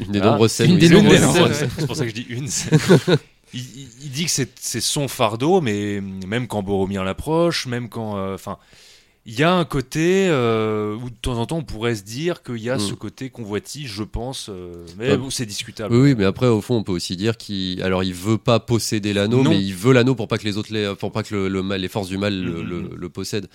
[0.05, 2.27] Une des Ah, nombreuses scènes une des nombreuses scènes, C'est pour ça que je dis
[2.31, 2.49] une.
[2.49, 2.79] scène.
[3.55, 3.61] il,
[4.05, 8.17] il- dit que c'est c'est son fardeau, mais même quand Boromir l'approche, même quand.
[8.17, 8.57] euh, Enfin.
[9.27, 12.43] Il y a un côté euh, où de temps en temps on pourrait se dire
[12.43, 12.81] qu'il y a Mm.
[12.81, 15.17] ce côté convoitise, je pense, euh, mais Ah.
[15.19, 15.95] bon, c'est discutable.
[15.95, 18.61] Oui, oui, mais après, au fond, on peut aussi dire qu'il, alors, il veut pas
[18.61, 21.49] posséder l'anneau, mais il veut l'anneau pour pas que les autres, pour pas que le,
[21.49, 22.69] le mal, les forces du mal le, Mhm.
[22.69, 23.49] le- le possèdent.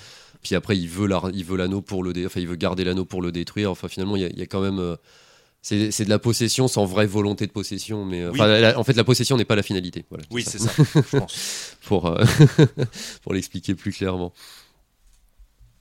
[0.44, 2.84] Puis après, il veut la- il veut l'anneau pour le, dé- enfin, il veut garder
[2.84, 3.72] l'anneau pour le détruire.
[3.72, 4.96] Enfin, finalement, il y a, il y a quand même, euh,
[5.64, 8.30] c'est, de la possession sans vraie volonté de possession, mais Oui.
[8.34, 10.06] enfin, la- en fait, la possession n'est pas la finalité.
[10.12, 10.72] Voilà, Oui, c'est c'est ça.
[10.86, 11.76] ça, je pense.
[11.88, 12.24] pour, euh,
[13.24, 14.32] pour l'expliquer plus clairement.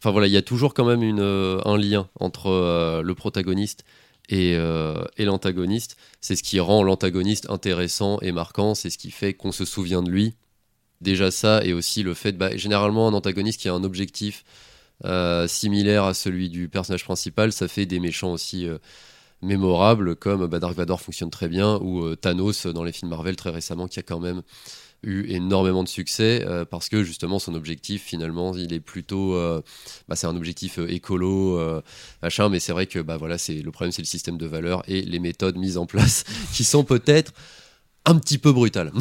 [0.05, 3.87] Enfin voilà, il y a toujours quand même euh, un lien entre euh, le protagoniste
[4.29, 5.97] et, euh, et l'antagoniste.
[6.21, 10.03] C'est ce qui rend l'antagoniste intéressant et marquant, c'est ce qui fait qu'on se souvient
[10.03, 10.35] de lui.
[11.01, 14.45] Déjà ça, et aussi le fait, bah, généralement un antagoniste qui a un objectif
[15.47, 18.69] similaire à celui du personnage principal, ça fait des méchants aussi
[19.41, 23.51] mémorables, comme bah, Dark Vador fonctionne très bien, ou Thanos dans les films Marvel très
[23.51, 24.43] récemment, qui a quand même
[25.03, 29.61] eu énormément de succès euh, parce que justement son objectif finalement il est plutôt euh,
[30.09, 31.61] bah, c'est un objectif euh, écolo
[32.23, 34.83] machin mais c'est vrai que bah voilà c'est le problème c'est le système de valeurs
[34.89, 37.33] et les méthodes mises en place qui sont peut-être
[38.07, 38.93] un petit peu brutales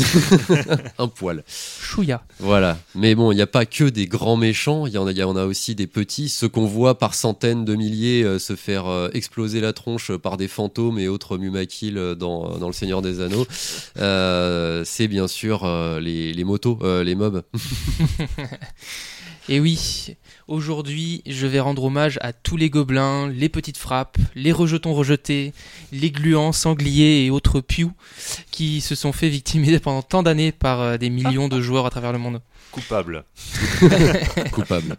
[0.98, 1.44] un poil.
[1.48, 2.24] Chouïa.
[2.40, 2.78] voilà.
[2.96, 5.18] Mais bon il n'y a pas que des grands méchants il y en a il
[5.18, 6.30] y en a aussi des petits.
[6.30, 10.38] Ceux qu'on voit par centaines de milliers euh, se faire euh, exploser la tronche par
[10.38, 13.46] des fantômes et autres mumakil euh, dans, dans le Seigneur des Anneaux
[14.00, 15.66] euh, c'est bien sûr
[16.00, 17.44] les, les motos les mobs
[19.50, 20.16] Et oui,
[20.48, 25.54] aujourd'hui, je vais rendre hommage à tous les gobelins, les petites frappes, les rejetons rejetés,
[25.92, 27.92] les gluants, sangliers et autres pious
[28.52, 31.90] qui se sont fait victimiser pendant tant d'années par euh, des millions de joueurs à
[31.90, 32.42] travers le monde.
[32.72, 33.26] Coupable.
[34.52, 34.98] coupables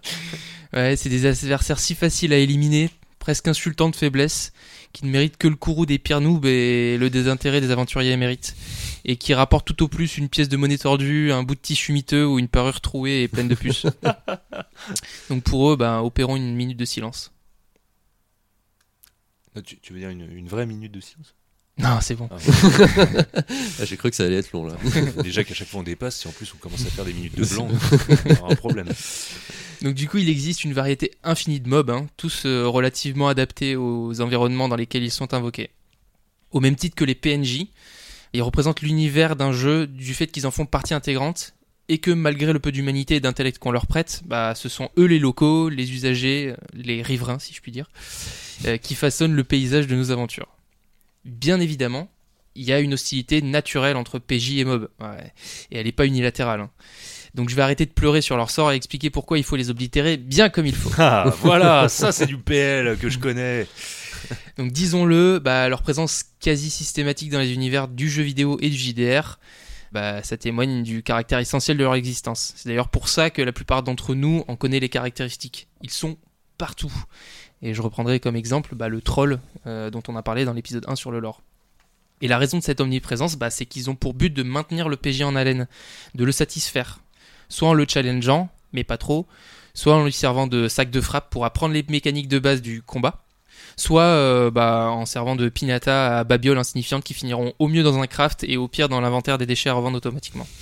[0.74, 4.52] Ouais, c'est des adversaires si faciles à éliminer, presque insultants de faiblesse,
[4.92, 8.54] qui ne méritent que le courroux des pires noobs et le désintérêt des aventuriers émérites,
[9.04, 11.92] et qui rapportent tout au plus une pièce de monnaie tordue, un bout de tissu
[11.92, 13.86] miteux ou une parure trouée et pleine de puces.
[15.28, 17.32] Donc pour eux, ben, opérons une minute de silence.
[19.64, 21.34] Tu, tu veux dire une, une vraie minute de silence?
[21.76, 22.28] Non, c'est bon.
[22.30, 22.36] Ah,
[23.80, 24.76] Ah, j'ai cru que ça allait être long là
[25.22, 27.36] Déjà qu'à chaque fois on dépasse, si en plus on commence à faire des minutes
[27.36, 28.88] de blanc, on aura un problème.
[29.82, 33.74] Donc du coup, il existe une variété infinie de mobs, hein, tous euh, relativement adaptés
[33.76, 35.70] aux environnements dans lesquels ils sont invoqués.
[36.52, 37.66] Au même titre que les PNJ,
[38.35, 41.55] Ils représentent l'univers d'un jeu du fait qu'ils en font partie intégrante
[41.88, 45.05] et que malgré le peu d'humanité et d'intellect qu'on leur prête, bah, ce sont eux
[45.05, 47.88] les locaux, les usagers, les riverains si je puis dire,
[48.66, 50.49] euh, qui façonnent le paysage de nos aventures.
[51.25, 52.11] Bien évidemment,
[52.57, 55.33] il y a une hostilité naturelle entre PJ et Mob, ouais.
[55.70, 56.61] et elle n'est pas unilatérale.
[56.61, 56.70] hein.
[57.35, 59.68] Donc je vais arrêter de pleurer sur leur sort et expliquer pourquoi il faut les
[59.70, 60.90] oblitérer bien comme il faut.
[60.99, 63.66] Ah, voilà, ça c'est du PL que je connais.
[64.58, 68.76] Donc disons-le, bah, leur présence quasi systématique dans les univers du jeu vidéo et du
[68.76, 69.38] JDR,
[69.92, 72.52] bah, ça témoigne du caractère essentiel de leur existence.
[72.56, 75.68] C'est d'ailleurs pour ça que la plupart d'entre nous en connaît les caractéristiques.
[75.82, 76.16] Ils sont
[76.58, 76.92] partout.
[77.62, 80.84] Et je reprendrai comme exemple bah, le troll euh, dont on a parlé dans l'épisode
[80.87, 81.42] 1 sur le lore.
[82.20, 85.22] Et la raison de cette omniprésence, c'est qu'ils ont pour but de maintenir le PJ
[85.22, 85.66] en haleine,
[86.14, 87.00] de le satisfaire.
[87.48, 89.26] Soit en le challengeant, mais pas trop,
[89.74, 92.82] soit en lui servant de sac de frappe pour apprendre les mécaniques de base du
[92.82, 93.23] combat,
[93.76, 97.98] soit euh, bah, en servant de pinata à babioles insignifiantes qui finiront au mieux dans
[97.98, 100.46] un craft et au pire dans l'inventaire des déchets à revendre automatiquement.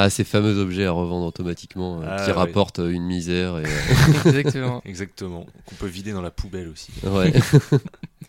[0.00, 2.36] Ah, ces fameux objets à revendre automatiquement euh, Ah, qui ouais.
[2.36, 3.58] rapportent euh, une misère.
[3.58, 3.66] Et, euh,
[4.26, 4.80] Exactement.
[4.84, 5.44] Exactement.
[5.66, 6.92] Qu'on peut vider dans la poubelle aussi.
[7.02, 7.32] ouais.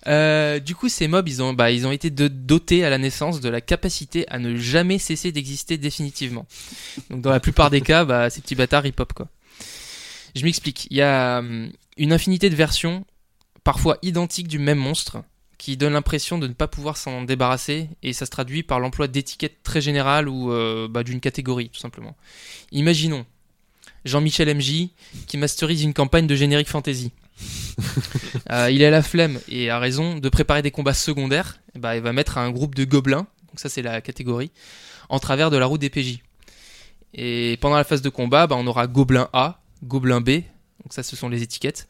[0.08, 2.98] Euh, du coup, ces mobs, ils ont, bah, ils ont été de- dotés à la
[2.98, 6.48] naissance de la capacité à ne jamais cesser d'exister définitivement.
[7.12, 9.28] Donc, dans la plupart des cas, bah, ces petits bâtards, ils pop quoi.
[10.36, 10.88] Je m'explique.
[10.89, 11.69] Il y a hum,
[12.00, 13.06] une infinité de versions,
[13.64, 15.24] parfois identiques du même monstre,
[15.60, 19.08] qui donnent l'impression de ne pas pouvoir s'en débarrasser, et ça se traduit par l'emploi
[19.08, 22.16] d'étiquettes très générales ou euh, bah, d'une catégorie, tout simplement.
[22.72, 23.26] Imaginons
[24.06, 24.88] Jean-Michel MJ
[25.28, 27.12] qui masterise une campagne de générique fantasy.
[28.52, 31.60] Euh, il a la flemme et a raison de préparer des combats secondaires.
[31.76, 34.50] Eh ben, il va mettre un groupe de gobelins, donc ça c'est la catégorie,
[35.08, 36.20] en travers de la route des PJ.
[37.14, 40.42] Et pendant la phase de combat, bah, on aura gobelin A, gobelin B,
[40.84, 41.88] donc ça ce sont les étiquettes,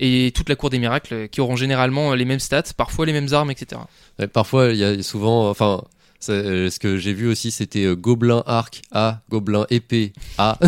[0.00, 3.12] et toute la cour des miracles euh, qui auront généralement les mêmes stats, parfois les
[3.12, 3.80] mêmes armes, etc.
[4.18, 5.48] Ouais, parfois, il y a souvent.
[5.50, 5.82] Enfin,
[6.28, 10.58] euh, ce que j'ai vu aussi, c'était euh, Gobelin arc A, Gobelin épée A.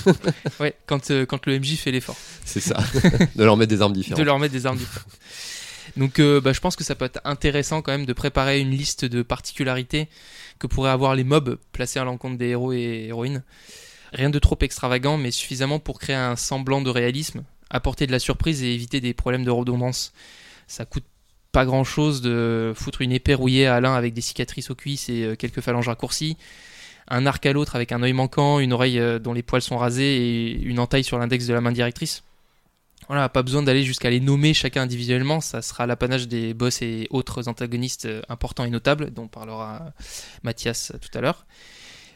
[0.60, 2.16] Ouais, quand, euh, quand le MJ fait l'effort.
[2.44, 2.76] C'est ça.
[3.36, 4.18] de leur mettre des armes différentes.
[4.18, 5.12] de leur mettre des armes différentes.
[5.96, 8.70] Donc euh, bah, je pense que ça peut être intéressant quand même de préparer une
[8.70, 10.08] liste de particularités
[10.58, 13.42] que pourraient avoir les mobs placés à l'encontre des héros et héroïnes.
[14.14, 18.20] Rien de trop extravagant, mais suffisamment pour créer un semblant de réalisme, apporter de la
[18.20, 20.12] surprise et éviter des problèmes de redondance.
[20.68, 21.04] Ça coûte
[21.50, 25.08] pas grand chose de foutre une épée rouillée à l'un avec des cicatrices aux cuisses
[25.08, 26.36] et euh, quelques phalanges raccourcies,
[27.08, 29.78] un arc à l'autre avec un œil manquant, une oreille euh, dont les poils sont
[29.78, 32.22] rasés et une entaille sur l'index de la main directrice.
[33.08, 37.08] Voilà, pas besoin d'aller jusqu'à les nommer chacun individuellement, ça sera l'apanage des boss et
[37.10, 39.92] autres antagonistes euh, importants et notables, dont parlera
[40.44, 41.46] Mathias tout à l'heure.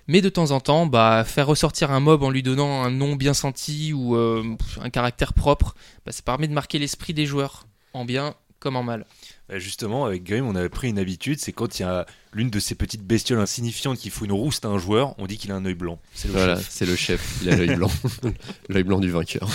[0.08, 3.14] Mais de temps en temps, bah, faire ressortir un mob en lui donnant un nom
[3.14, 4.42] bien senti ou euh,
[4.82, 5.74] un caractère propre,
[6.06, 9.04] bah, ça permet de marquer l'esprit des joueurs, en bien comme en mal.
[9.48, 12.50] Bah, Justement, avec Grim, on avait pris une habitude, c'est quand il y a l'une
[12.50, 15.52] de ces petites bestioles insignifiantes qui fout une rouste à un joueur, on dit qu'il
[15.52, 15.98] a un œil blanc.
[16.14, 16.66] C'est le Voilà, chef.
[16.70, 17.38] c'est le chef.
[17.42, 17.90] Il a l'œil blanc.
[18.68, 19.48] l'œil blanc du vainqueur.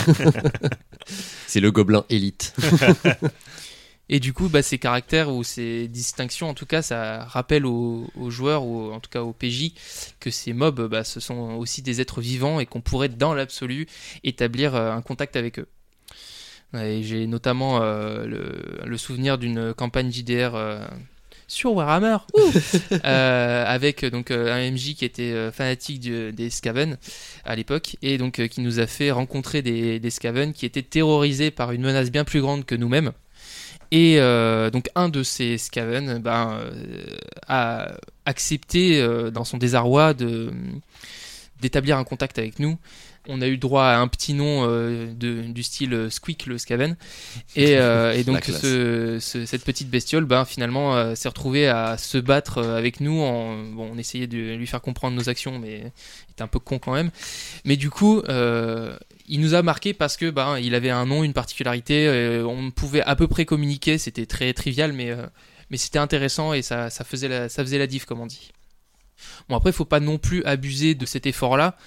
[1.48, 2.56] c'est le gobelin élite.
[4.10, 8.08] Et du coup, bah, ces caractères ou ces distinctions, en tout cas, ça rappelle aux,
[8.20, 9.74] aux joueurs ou en tout cas aux PJ
[10.20, 13.88] que ces mobs, bah, ce sont aussi des êtres vivants et qu'on pourrait, dans l'absolu,
[14.24, 15.68] établir euh, un contact avec eux.
[16.76, 20.84] Et J'ai notamment euh, le, le souvenir d'une campagne JDR euh,
[21.48, 22.18] sur Warhammer,
[23.06, 26.98] euh, avec donc un MJ qui était fanatique du- des Skaven
[27.46, 31.52] à l'époque et donc qui nous a fait rencontrer des, des Skaven qui étaient terrorisés
[31.52, 33.12] par une menace bien plus grande que nous-mêmes.
[33.96, 37.06] Et euh, donc un de ces Skaven ben, euh,
[37.48, 37.92] a
[38.26, 40.52] accepté euh, dans son désarroi de
[41.62, 42.80] d'établir un contact avec nous.
[43.30, 46.98] On a eu droit à un petit nom de, du style Squeak le Skaven.
[47.56, 47.78] Et,
[48.26, 48.60] donc classe.
[48.62, 53.22] ce- ce- cette petite bestiole ben, finalement s'est retrouvée à se battre avec nous.
[53.22, 55.84] En, bon, on essayait de lui faire comprendre nos actions, mais
[56.28, 57.12] il était un peu con quand même.
[57.64, 58.22] Mais du coup,
[59.28, 62.08] il nous a marqué parce que ben, il avait un nom, une particularité.
[62.08, 63.98] euh, on pouvait à peu près communiquer.
[63.98, 65.26] C'était très trivial, mais, euh,
[65.70, 68.52] mais c'était intéressant et ça, ça, faisait la, ça faisait la diff, comme on dit.
[69.48, 71.78] Bon, après, il faut pas non plus abuser de cet effort-là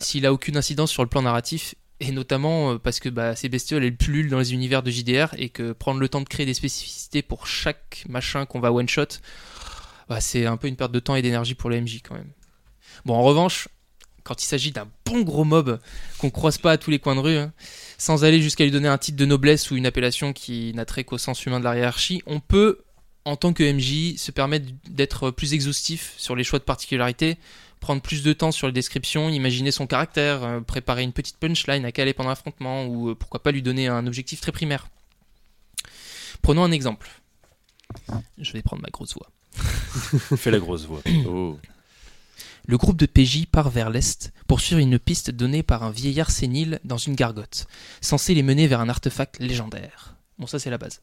[0.00, 1.74] s'il a aucune incidence sur le plan narratif.
[2.00, 5.28] Et notamment euh, parce que bah, ces bestioles, elles pullulent dans les univers de JDR
[5.38, 9.06] et que prendre le temps de créer des spécificités pour chaque machin qu'on va one-shot,
[10.08, 12.32] bah, c'est un peu une perte de temps et d'énergie pour le MJ quand même.
[13.04, 13.68] Bon, en revanche,
[14.24, 15.80] quand il s'agit d'un bon gros mob
[16.18, 17.52] qu'on croise pas à tous les coins de rue, hein,
[17.98, 21.04] sans aller jusqu'à lui donner un titre de noblesse ou une appellation qui n'a trait
[21.04, 22.80] qu'au sens humain de la hiérarchie, on peut,
[23.24, 27.36] en tant que MJ, se permettre d'être plus exhaustif sur les choix de particularités,
[27.80, 31.84] prendre plus de temps sur les descriptions, imaginer son caractère, euh, préparer une petite punchline
[31.84, 34.86] à caler pendant l'affrontement, ou euh, pourquoi pas lui donner un objectif très primaire.
[36.42, 37.10] Prenons un exemple.
[38.38, 39.30] Je vais prendre ma grosse voix.
[40.36, 41.02] Fais la grosse voix.
[41.26, 41.58] Oh.
[42.64, 46.30] Le groupe de PJ part vers l'est pour suivre une piste donnée par un vieillard
[46.30, 47.66] sénile dans une gargote,
[48.00, 50.16] censé les mener vers un artefact légendaire.
[50.38, 51.00] Bon, ça c'est la base.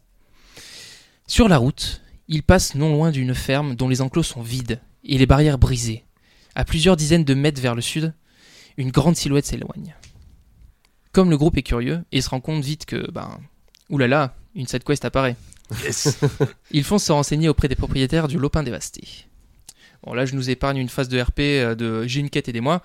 [1.27, 5.17] Sur la route, ils passent non loin d'une ferme dont les enclos sont vides et
[5.17, 6.05] les barrières brisées.
[6.55, 8.13] À plusieurs dizaines de mètres vers le sud,
[8.77, 9.95] une grande silhouette s'éloigne.
[11.11, 13.39] Comme le groupe est curieux et se rend compte vite que, ben,
[13.89, 15.35] oulala, une side quest apparaît.
[15.83, 16.19] Yes.
[16.71, 19.28] Ils font se renseigner auprès des propriétaires du lopin dévasté.
[20.03, 22.81] Bon, là, je nous épargne une phase de RP euh, de j'ai une quête, aidez-moi.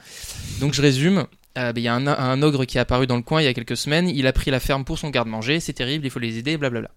[0.60, 1.26] Donc, je résume.
[1.56, 3.48] Euh, ben, Il y a un, ogre qui est apparu dans le coin il y
[3.48, 4.08] a quelques semaines.
[4.08, 5.60] Il a pris la ferme pour son garde-manger.
[5.60, 6.90] C'est terrible, il faut les aider, blablabla.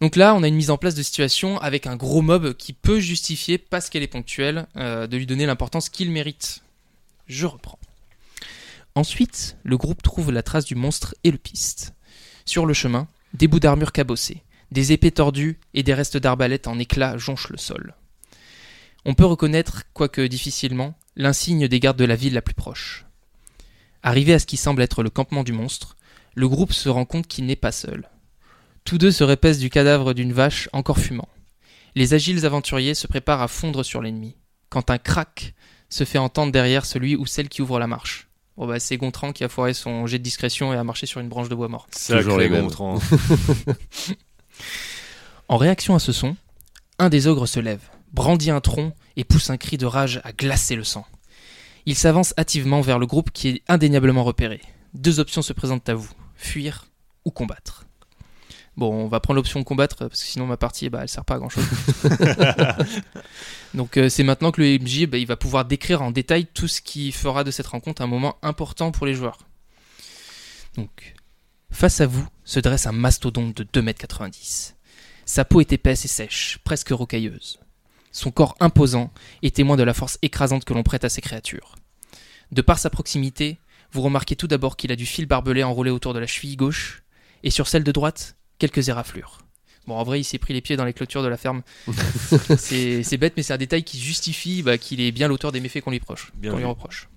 [0.00, 2.72] Donc là, on a une mise en place de situation avec un gros mob qui
[2.72, 6.62] peut justifier, parce qu'elle est ponctuelle, euh, de lui donner l'importance qu'il mérite.
[7.26, 7.78] Je reprends.
[8.94, 11.94] Ensuite, le groupe trouve la trace du monstre et le piste.
[12.46, 16.78] Sur le chemin, des bouts d'armure cabossés, des épées tordues et des restes d'arbalètes en
[16.78, 17.94] éclats jonchent le sol.
[19.04, 23.06] On peut reconnaître, quoique difficilement, l'insigne des gardes de la ville la plus proche.
[24.02, 25.96] Arrivé à ce qui semble être le campement du monstre,
[26.34, 28.08] le groupe se rend compte qu'il n'est pas seul.
[28.84, 31.28] Tous deux se répaissent du cadavre d'une vache encore fumant.
[31.94, 34.36] Les agiles aventuriers se préparent à fondre sur l'ennemi,
[34.68, 35.54] quand un crack
[35.88, 38.28] se fait entendre derrière celui ou celle qui ouvre la marche.
[38.56, 41.20] Bon bah c'est Gontran qui a foiré son jet de discrétion et a marché sur
[41.20, 41.88] une branche de bois mort.
[41.90, 42.48] Toujours les.
[42.48, 43.00] Gontran.
[45.48, 46.36] En réaction à ce son,
[47.00, 47.80] un des ogres se lève,
[48.12, 51.06] brandit un tronc et pousse un cri de rage à glacer le sang.
[51.86, 54.60] Il s'avance hâtivement vers le groupe qui est indéniablement repéré.
[54.94, 56.86] Deux options se présentent à vous, fuir
[57.24, 57.86] ou combattre.
[58.76, 61.34] Bon, on va prendre l'option combattre parce que sinon ma partie, bah, elle sert pas
[61.34, 61.64] à grand chose.
[63.74, 66.68] Donc euh, c'est maintenant que le MJ, bah, il va pouvoir décrire en détail tout
[66.68, 69.38] ce qui fera de cette rencontre un moment important pour les joueurs.
[70.76, 71.14] Donc,
[71.70, 74.74] face à vous se dresse un mastodonte de 2m90.
[75.24, 77.59] Sa peau est épaisse et sèche, presque rocailleuse.
[78.12, 81.76] Son corps imposant est témoin de la force écrasante que l'on prête à ces créatures.
[82.52, 83.58] De par sa proximité,
[83.92, 87.02] vous remarquez tout d'abord qu'il a du fil barbelé enroulé autour de la cheville gauche,
[87.42, 89.38] et sur celle de droite, quelques éraflures.
[89.86, 91.62] Bon, en vrai, il s'est pris les pieds dans les clôtures de la ferme.
[92.58, 95.80] c'est bête, mais c'est un détail qui justifie bah, qu'il est bien l'auteur des méfaits
[95.80, 97.08] qu'on lui, proche- lui reproche.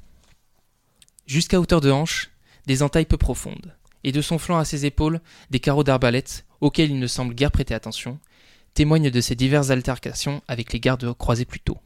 [1.26, 2.32] Jusqu'à hauteur de hanche,
[2.68, 6.92] des entailles peu profondes, et de son flanc à ses épaules, des carreaux d'arbalète, auxquels
[6.92, 8.20] il ne semble guère prêter attention,
[8.74, 11.78] témoignent de ses diverses altercations avec les gardes croisés plus tôt.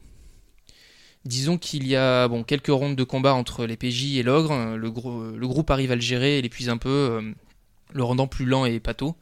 [1.24, 4.90] Disons qu'il y a bon, quelques rondes de combat entre les PJ et l'ogre, le,
[4.90, 7.32] groupe arrive à le gérer et l'épuise un peu, euh,
[7.92, 9.16] le rendant plus lent et pâteau.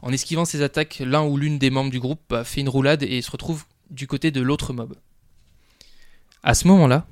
[0.00, 3.20] En esquivant ses attaques, l'un ou l'une des membres du groupe fait une roulade et
[3.22, 4.94] se retrouve du côté de l'autre mob.
[6.42, 7.06] À ce moment-là,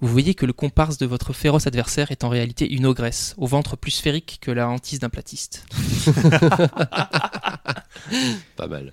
[0.00, 3.46] vous voyez que le comparse de votre féroce adversaire est en réalité une ogresse, au
[3.46, 5.66] ventre plus sphérique que la hantise d'un platiste.
[8.56, 8.92] Pas mal.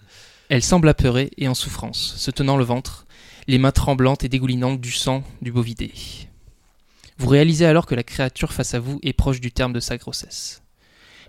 [0.49, 3.07] Elle semble apeurée et en souffrance, se tenant le ventre,
[3.47, 5.91] les mains tremblantes et dégoulinantes du sang du bovidé.
[7.17, 9.97] Vous réalisez alors que la créature face à vous est proche du terme de sa
[9.97, 10.61] grossesse.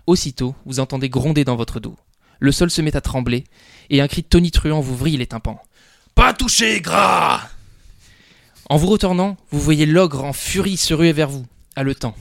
[0.05, 1.97] Aussitôt, vous entendez gronder dans votre dos.
[2.39, 3.45] Le sol se met à trembler,
[3.89, 5.61] et un cri tonitruant vous vrille les tympans.
[6.13, 7.49] Pas touché, gras
[8.69, 12.15] En vous retournant, vous voyez l'ogre en furie se ruer vers vous, haletant.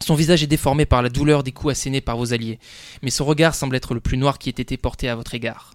[0.00, 2.58] Son visage est déformé par la douleur des coups assénés par vos alliés,
[3.02, 5.74] mais son regard semble être le plus noir qui ait été porté à votre égard.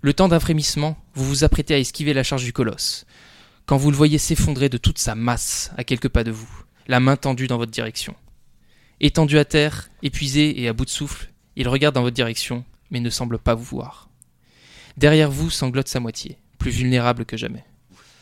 [0.00, 3.04] Le temps d'un frémissement, vous vous apprêtez à esquiver la charge du colosse,
[3.66, 6.48] quand vous le voyez s'effondrer de toute sa masse à quelques pas de vous,
[6.86, 8.14] la main tendue dans votre direction.
[9.00, 13.00] Étendu à terre, épuisé et à bout de souffle, il regarde dans votre direction, mais
[13.00, 14.08] ne semble pas vous voir.
[14.96, 17.64] Derrière vous sanglote sa moitié, plus vulnérable que jamais.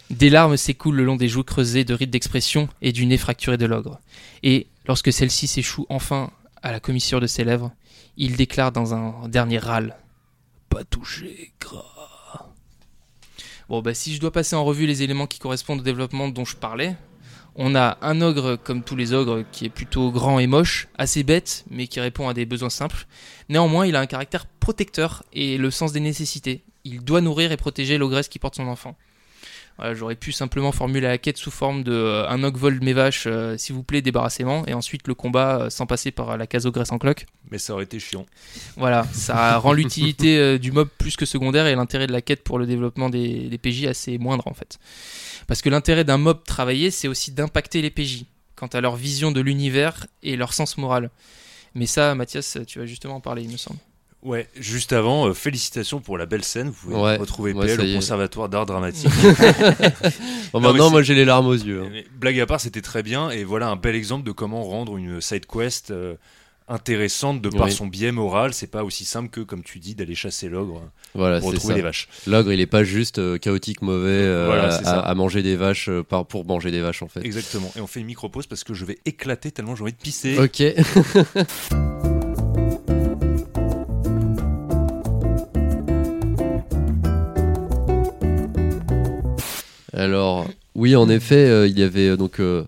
[0.08, 3.58] Des larmes s'écoulent le long des joues creusées de rides d'expression et du nez fracturé
[3.58, 4.00] de l'ogre.
[4.42, 6.30] Et, lorsque celle-ci s'échoue enfin
[6.62, 7.72] à la commissure de ses lèvres,
[8.16, 9.96] il déclare dans un dernier râle
[10.68, 12.50] Pas touché, gras.
[13.68, 16.44] Bon, bah, si je dois passer en revue les éléments qui correspondent au développement dont
[16.44, 16.96] je parlais,
[17.56, 21.22] on a un ogre comme tous les ogres qui est plutôt grand et moche, assez
[21.22, 23.06] bête, mais qui répond à des besoins simples.
[23.48, 26.62] Néanmoins, il a un caractère protecteur et le sens des nécessités.
[26.84, 28.94] Il doit nourrir et protéger l'ogresse qui porte son enfant.
[29.78, 33.24] Voilà, J'aurais pu simplement formuler la quête sous forme de euh, un vole mes vaches,
[33.26, 36.66] euh, s'il vous plaît, débarrassez-moi, et ensuite le combat euh, sans passer par la case
[36.66, 37.26] ogresse en cloque.
[37.50, 38.26] Mais ça aurait été chiant.
[38.76, 42.42] Voilà, ça rend l'utilité euh, du mob plus que secondaire et l'intérêt de la quête
[42.42, 44.78] pour le développement des, des PJ assez moindre en fait.
[45.46, 48.24] Parce que l'intérêt d'un mob travaillé, c'est aussi d'impacter les PJ
[48.56, 51.10] quant à leur vision de l'univers et leur sens moral.
[51.74, 53.78] Mais ça, Mathias, tu vas justement en parler, il me semble.
[54.26, 56.68] Ouais, juste avant, euh, félicitations pour la belle scène.
[56.68, 57.94] Vous pouvez Ouais, retrouver ouais, PL au.
[57.94, 59.08] Conservatoire d'art dramatique.
[60.52, 61.82] Bon, Non, maintenant, moi, j'ai les larmes aux yeux.
[61.84, 61.88] hein.
[61.92, 63.30] Mais blague à part, c'était très bien.
[63.30, 66.14] Et voilà un bel exemple de comment rendre une side quest euh,
[66.68, 67.72] intéressante de par Oui.
[67.72, 68.52] son biais moral.
[68.52, 70.82] C'est pas aussi simple que, comme tu dis, d'aller chasser l'ogre
[71.14, 71.76] Voilà, pour retrouver ça.
[71.76, 72.08] les vaches.
[72.26, 76.02] L'ogre, il est pas juste euh, chaotique, mauvais, euh, Voilà, à, manger des vaches euh,
[76.02, 77.24] par, pour manger des vaches en fait.
[77.24, 77.70] Exactement.
[77.76, 80.36] Et on fait une micro-pause parce que je vais éclater tellement j'ai envie de pisser.
[80.38, 80.62] Ok.
[89.96, 92.38] Alors, oui, en effet, euh, il y avait euh, donc.
[92.40, 92.64] euh,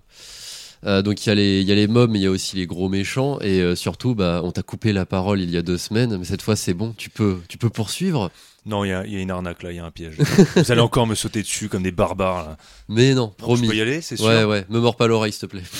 [0.84, 2.56] donc il y, a les, il y a les mobs, mais il y a aussi
[2.56, 3.38] les gros méchants.
[3.40, 6.24] Et euh, surtout, bah, on t'a coupé la parole il y a deux semaines, mais
[6.24, 8.30] cette fois c'est bon, tu peux, tu peux poursuivre.
[8.66, 10.16] Non, il y, a- y a une arnaque là, il y a un piège.
[10.56, 12.48] Vous allez encore me sauter dessus comme des barbares.
[12.48, 12.56] Là.
[12.88, 13.68] Mais non, Donc, je promis.
[13.68, 14.26] peux y aller, c'est sûr.
[14.26, 15.62] Ouais, ouais, me mords pas l'oreille, s'il te plaît.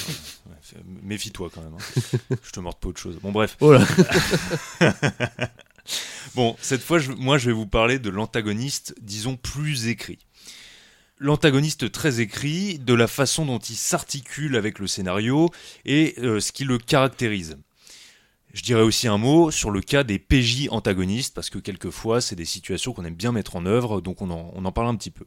[0.75, 1.73] Ouais, Méfie-toi quand même.
[1.75, 2.37] hein.
[2.43, 3.17] je te mords pas autre chose.
[3.23, 3.57] Bon, bref.
[3.61, 3.81] Oh là.
[6.35, 10.19] Bon, cette fois, je- moi, je vais vous parler de l'antagoniste, disons, plus écrit.
[11.21, 15.51] L'antagoniste très écrit, de la façon dont il s'articule avec le scénario
[15.85, 17.59] et euh, ce qui le caractérise.
[18.55, 22.37] Je dirais aussi un mot sur le cas des PJ antagonistes, parce que quelquefois, c'est
[22.37, 25.27] des situations qu'on aime bien mettre en œuvre, donc on en, parle un petit peu.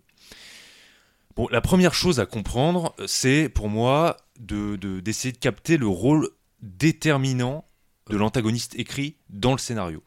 [1.51, 6.29] La première chose à comprendre, c'est pour moi de- de- d'essayer de capter le rôle
[6.61, 7.65] déterminant
[8.09, 10.03] de l'antagoniste écrit dans le scénario.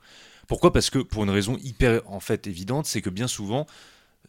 [0.48, 0.72] Pourquoi?
[0.72, 3.66] Parce que pour une raison hyper en fait évidente, c'est que bien souvent,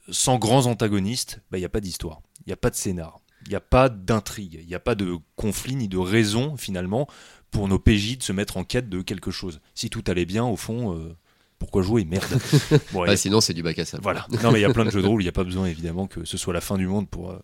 [0.10, 3.20] sans grands antagonistes, bah, il n'y a pas d'histoire, il n'y a pas de scénar,
[3.46, 7.08] il n'y a pas d'intrigue, il n'y a pas de conflit ni de raison finalement
[7.52, 9.62] pour nos PJ de se mettre en quête de quelque chose.
[9.76, 11.16] Si tout allait bien, au fond, euh,
[11.58, 12.26] pourquoi jouer Merde.
[12.92, 14.04] Bon, a- Ah, sinon, c'est du bac à sable.
[14.04, 14.28] voilà.
[14.44, 15.66] Non, mais il y a plein de jeux de rôle, il n'y a pas besoin
[15.68, 17.40] évidemment que ce soit la fin du monde pour, euh,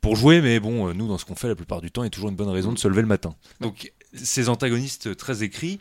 [0.00, 2.06] pour jouer, mais bon, euh, nous, dans ce qu'on fait la plupart du temps, il
[2.06, 3.34] y a toujours une bonne raison de se lever le matin.
[3.60, 5.80] Donc, ces antagonistes très écrits,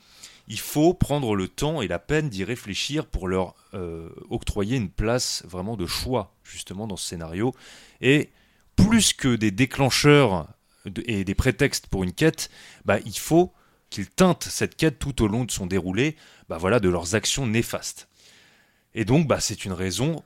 [0.50, 4.90] il faut prendre le temps et la peine d'y réfléchir pour leur euh, octroyer une
[4.90, 7.54] place vraiment de choix, justement, dans ce scénario.
[8.02, 8.32] Et
[8.76, 10.48] plus que des déclencheurs
[11.06, 12.50] et des prétextes pour une quête,
[12.84, 13.54] bah, il faut
[13.92, 16.16] qu'ils teintent cette quête tout au long de son déroulé
[16.50, 18.08] bah, voilà, de leurs actions néfastes.
[18.96, 20.24] Et donc, bah, c'est une raison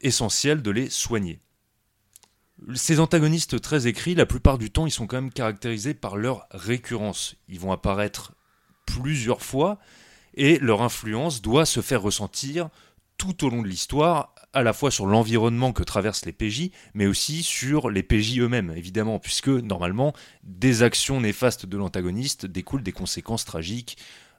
[0.00, 1.38] essentielle de les soigner.
[2.74, 6.46] Ces antagonistes très écrits, la plupart du temps, ils sont quand même caractérisés par leur
[6.50, 7.36] récurrence.
[7.48, 8.32] Ils vont apparaître
[8.86, 9.78] plusieurs fois
[10.34, 12.68] et leur influence doit se faire ressentir
[13.18, 17.06] tout au long de l'histoire, à la fois sur l'environnement que traversent les PJ, mais
[17.06, 20.12] aussi sur les PJ eux-mêmes, évidemment, puisque normalement,
[20.44, 23.96] des actions néfastes de l'antagoniste découlent des conséquences tragiques,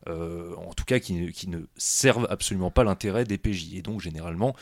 [0.08, 3.74] euh, en tout cas qui, ne- qui ne servent absolument pas l'intérêt des PJ.
[3.74, 4.56] Et donc, généralement,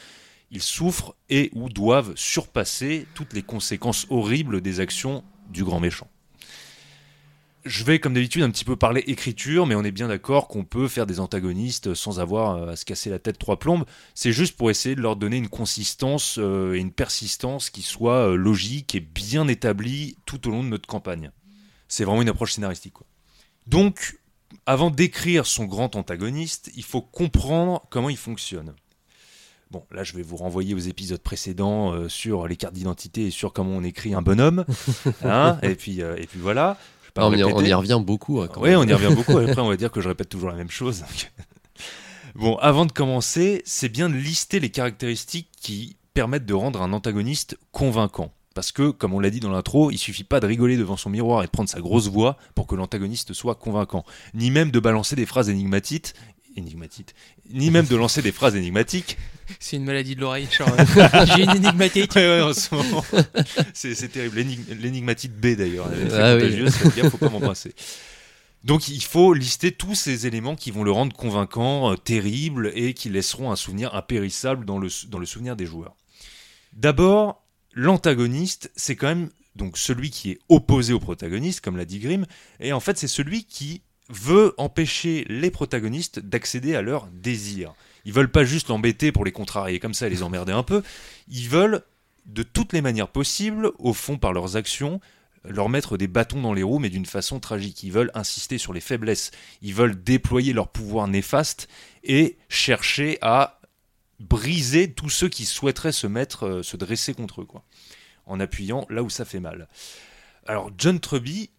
[0.49, 6.07] ils souffrent et ou doivent surpasser toutes les conséquences horribles des actions du grand méchant.
[7.65, 10.63] Je vais, comme d'habitude, un petit peu parler écriture, mais on est bien d'accord qu'on
[10.63, 13.85] peut faire des antagonistes sans avoir euh, à se casser la tête trois plombes.
[14.13, 18.29] C'est juste pour essayer de leur donner une consistance euh, et une persistance qui soit
[18.29, 21.31] euh, logique et bien établie tout au long de notre campagne.
[21.87, 22.93] C'est vraiment une approche scénaristique.
[22.93, 23.07] quoi.
[23.65, 24.19] Donc,
[24.65, 28.75] avant d'écrire son grand antagoniste, il faut comprendre comment il fonctionne.
[29.71, 33.31] Bon, là, je vais vous renvoyer aux épisodes précédents euh, sur les cartes d'identité et
[33.31, 34.65] sur comment on écrit un bonhomme.
[35.23, 36.77] Hein, et, puis, euh, et puis voilà.
[37.15, 37.53] Pas Ah, on, y, répéter.
[37.55, 38.41] on y revient beaucoup.
[38.41, 39.37] hein, Oui, on y revient beaucoup.
[39.39, 41.03] Après, on va dire que je répète toujours la même chose.
[42.35, 46.93] bon, avant de commencer, c'est bien de lister les caractéristiques qui permettent de rendre un
[46.93, 48.31] antagoniste convaincant.
[48.53, 51.09] Parce que, comme on l'a dit dans l'intro, il suffit pas de rigoler devant son
[51.09, 54.05] miroir et de prendre sa grosse voix pour que l'antagoniste soit convaincant.
[54.33, 56.13] Ni même de balancer des phrases énigmatiques,
[56.55, 57.13] énigmatiques,
[57.49, 59.17] ni même de lancer des phrases énigmatiques.
[59.59, 60.47] C'est une maladie de l'oreille.
[61.35, 62.15] J'ai une énigmatique.
[62.15, 63.03] Ouais, ouais, en ce moment.
[63.73, 64.37] c'est terrible.
[64.39, 65.89] L'énig- L'énigmatite B d'ailleurs.
[65.93, 66.73] Elle est très Ah contagieuse,
[67.11, 67.73] faut pas m'embrasser.
[68.63, 72.95] Donc il faut lister tous ces éléments qui vont le rendre convaincant, euh, terrible et
[72.95, 75.95] qui laisseront un souvenir impérissable dans le, dans le souvenir des joueurs.
[76.73, 81.99] D'abord, l'antagoniste, c'est quand même donc celui qui est opposé au protagoniste, comme l'a dit
[81.99, 82.25] Grimm,
[82.59, 87.73] et en fait c'est celui qui veut empêcher les protagonistes d'accéder à leurs désirs.
[88.05, 90.83] Ils veulent pas juste l'embêter pour les contrarier comme ça et les emmerder un peu,
[91.27, 91.81] ils veulent
[92.25, 94.99] de toutes les manières possibles, au fond par leurs actions,
[95.43, 97.83] leur mettre des bâtons dans les roues, mais d'une façon tragique.
[97.83, 101.67] Ils veulent insister sur les faiblesses, ils veulent déployer leur pouvoir néfaste
[102.03, 103.59] et chercher à
[104.19, 107.63] briser tous ceux qui souhaiteraient se mettre, euh, se dresser contre eux, quoi,
[108.25, 109.67] en appuyant là où ça fait mal.
[110.47, 111.49] Alors John Truby,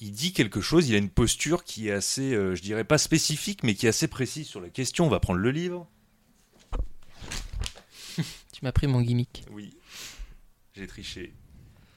[0.00, 2.98] il dit quelque chose, il a une posture qui est assez, euh, je dirais pas
[2.98, 5.06] spécifique, mais qui est assez précise sur la question.
[5.06, 5.86] On va prendre le livre.
[8.16, 9.44] Tu m'as pris mon gimmick.
[9.52, 9.74] Oui,
[10.74, 11.34] j'ai triché.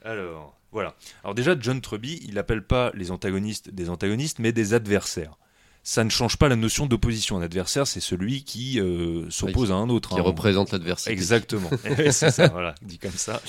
[0.03, 0.95] Alors, voilà.
[1.23, 5.37] Alors déjà, John Truby, il n'appelle pas les antagonistes des antagonistes, mais des adversaires.
[5.85, 7.37] Ça ne change pas la notion d'opposition.
[7.37, 10.09] Un adversaire, c'est celui qui euh, s'oppose à un autre.
[10.09, 10.23] Qui hein.
[10.23, 11.11] représente l'adversité.
[11.11, 11.69] Exactement.
[12.11, 13.41] c'est ça, voilà, dit comme ça.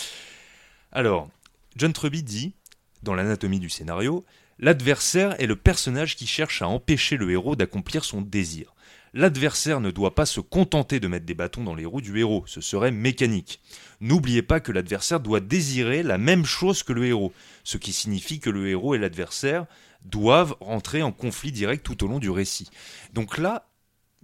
[0.90, 1.28] Alors,
[1.76, 2.54] John Truby dit,
[3.02, 4.24] dans l'anatomie du scénario,
[4.58, 8.74] L'adversaire est le personnage qui cherche à empêcher le héros d'accomplir son désir.
[9.12, 12.44] L'adversaire ne doit pas se contenter de mettre des bâtons dans les roues du héros,
[12.46, 13.60] ce serait mécanique.
[14.00, 17.32] N'oubliez pas que l'adversaire doit désirer la même chose que le héros,
[17.62, 19.66] ce qui signifie que le héros et l'adversaire
[20.04, 22.68] doivent rentrer en conflit direct tout au long du récit.
[23.12, 23.68] Donc là,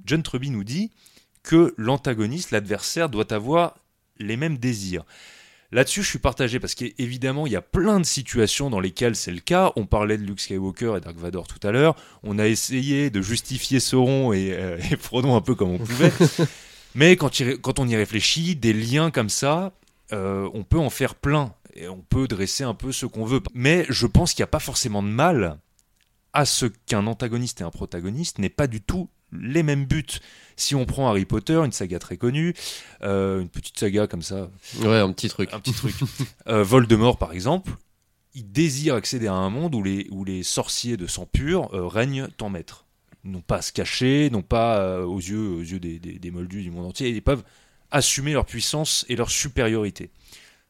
[0.04, 0.90] John Truby nous dit
[1.42, 3.76] que l'antagoniste, l'adversaire, doit avoir
[4.18, 5.04] les mêmes désirs.
[5.72, 9.30] Là-dessus, je suis partagé parce qu'évidemment, il y a plein de situations dans lesquelles c'est
[9.30, 9.72] le cas.
[9.76, 11.94] On parlait de Luke Skywalker et Dark Vador tout à l'heure.
[12.24, 16.12] On a essayé de justifier Sauron et, euh, et Frodon un peu comme on pouvait.
[16.96, 17.30] Mais quand,
[17.62, 19.72] quand, on y réfléchit, des liens comme ça,
[20.12, 21.54] euh, on peut en faire plein.
[21.74, 23.40] Et on peut dresser un peu ce qu'on veut.
[23.54, 25.60] Mais je pense qu'il n'y a pas forcément de mal
[26.32, 30.20] à ce qu'un antagoniste et un protagoniste n'aient pas du tout les mêmes buts.
[30.56, 32.54] Si on prend Harry Potter, une saga très connue,
[33.02, 34.50] euh, une petite saga comme ça.
[34.80, 35.52] Ouais, un petit truc.
[35.52, 35.94] Un petit truc.
[36.48, 37.72] euh, Voldemort, par exemple,
[38.34, 41.86] il désire accéder à un monde où les, où les sorciers de sang pur euh,
[41.86, 42.86] règnent en maître.
[43.24, 46.62] Non pas à se cacher, non pas aux yeux, aux yeux des, des, des, moldus
[46.62, 47.10] du monde entier.
[47.10, 47.44] Ils peuvent
[47.90, 50.10] assumer leur puissance et leur supériorité.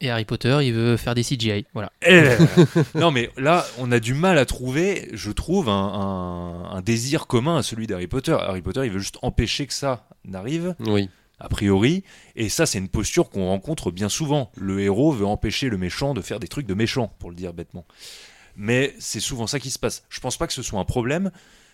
[0.00, 1.66] Et Harry Potter, il veut faire des CGI.
[1.74, 1.92] Voilà.
[2.06, 2.22] Et,
[2.94, 7.26] non, mais là, on a du mal à trouver, je trouve, un, un, un désir
[7.26, 8.32] commun à celui d'Harry Potter.
[8.32, 10.74] Harry Potter, il veut juste empêcher que ça n'arrive.
[10.80, 11.10] Oui.
[11.38, 12.04] A priori.
[12.36, 14.50] Et ça, c'est une posture qu'on rencontre bien souvent.
[14.56, 17.52] Le héros veut empêcher le méchant de faire des trucs de méchant, pour le dire
[17.52, 17.86] bêtement.
[18.56, 20.04] Mais c'est souvent ça qui se passe.
[20.08, 21.30] Je pense pas que ce soit un problème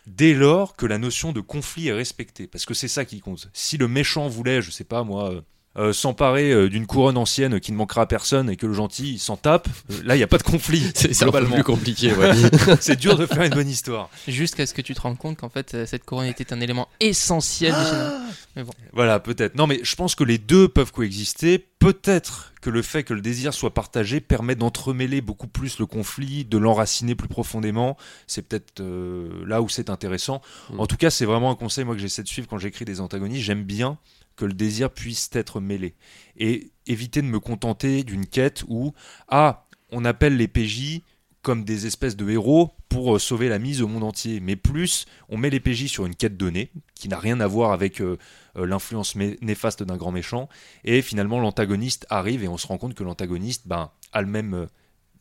[0.07, 2.47] dès lors que la notion de conflit est respectée.
[2.47, 3.51] Parce que c'est ça qui compte.
[3.53, 5.43] Si le méchant voulait, je sais pas moi,
[5.77, 9.18] euh, s'emparer euh, d'une couronne ancienne qui ne manquera à personne et que le gentil
[9.18, 10.91] s'en tape, euh, là il n'y a pas de conflit.
[10.95, 12.12] c'est un peu plus compliqué.
[12.12, 12.33] Ouais.
[12.81, 14.11] c'est dur de faire une bonne histoire.
[14.29, 17.74] Jusqu'à ce que tu te rendes compte qu'en fait cette couronne était un élément essentiel
[17.74, 18.16] du scénario.
[18.57, 18.72] Mais bon.
[18.95, 19.55] Voilà, peut-être.
[19.55, 21.59] Non, mais je pense que les deux peuvent coexister.
[21.79, 26.47] Peut-être que le fait que le désir soit partagé permet d'entremêler beaucoup plus le conflit,
[26.47, 27.99] de l'enraciner plus profondément.
[28.27, 30.41] C'est peut-être euh, là où c'est intéressant.
[30.70, 30.81] Mm.
[30.81, 33.01] En tout cas, c'est vraiment un conseil moi que j'essaie de suivre quand j'écris des
[33.01, 33.45] antagonistes.
[33.45, 33.99] J'aime bien
[34.37, 35.95] que le désir puisse être mêlé.
[36.37, 38.93] Et éviter de me contenter d'une quête où,
[39.28, 41.01] ah, on appelle les PJ
[41.43, 44.41] comme des espèces de héros pour sauver la mise au monde entier.
[44.41, 47.70] Mais plus, on met les PJ sur une quête donnée, qui n'a rien à voir
[47.70, 48.18] avec euh,
[48.57, 50.49] euh, l'influence néfaste d'un grand méchant,
[50.82, 54.55] et finalement l'antagoniste arrive et on se rend compte que l'antagoniste ben, a le même...
[54.55, 54.66] Euh,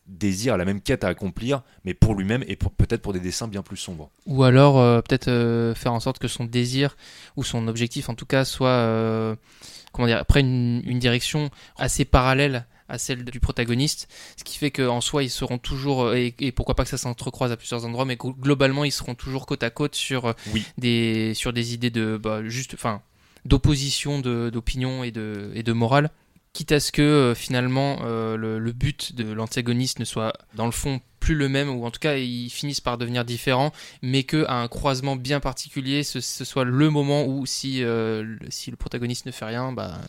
[0.08, 3.64] désir, la même quête à accomplir, mais pour lui-même et peut-être pour des dessins bien
[3.64, 4.12] plus sombres.
[4.26, 6.96] Ou alors euh, peut-être euh, faire en sorte que son désir
[7.36, 9.36] ou son objectif en tout cas soit euh,
[9.92, 14.70] comment dire après une, une, direction assez parallèle à celle du protagoniste, ce qui fait
[14.70, 18.06] qu'en soi ils seront toujours et, et pourquoi pas que ça s'entrecroise à plusieurs endroits,
[18.06, 20.64] mais globalement ils seront toujours côte à côte sur oui.
[20.78, 23.02] des sur des idées de bah, juste enfin
[23.44, 26.12] d'opposition d'opinion et de et de morale
[26.56, 30.66] quitte à ce que euh, finalement euh, le, le, but de l'antagoniste ne soit dans
[30.66, 34.24] le fond plus le même, ou en tout cas ils finissent par devenir différents, mais
[34.24, 39.26] qu'à un croisement bien particulier, ce, soit le moment où si, euh, si le protagoniste
[39.26, 40.00] ne fait rien, bah,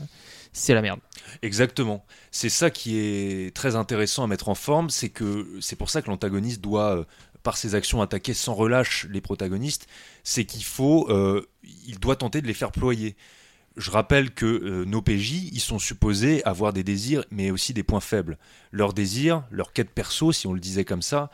[0.53, 1.01] c'est la merde.
[1.43, 2.07] Exactement.
[2.31, 6.01] C'est ça qui est très intéressant à mettre en forme, c'est que c'est pour ça
[6.01, 7.07] que l'antagoniste doit
[7.43, 9.89] par ses actions attaquer sans relâche les protagonistes,
[10.23, 11.09] c'est qu'il faut,
[11.87, 13.17] il doit tenter de les faire ployer
[13.77, 17.83] je rappelle que euh, nos PJ, ils sont supposés avoir des désirs, mais aussi des
[17.83, 18.39] points faibles.
[18.73, 21.31] Leur désir, leur quête perso, si on le disait comme ça,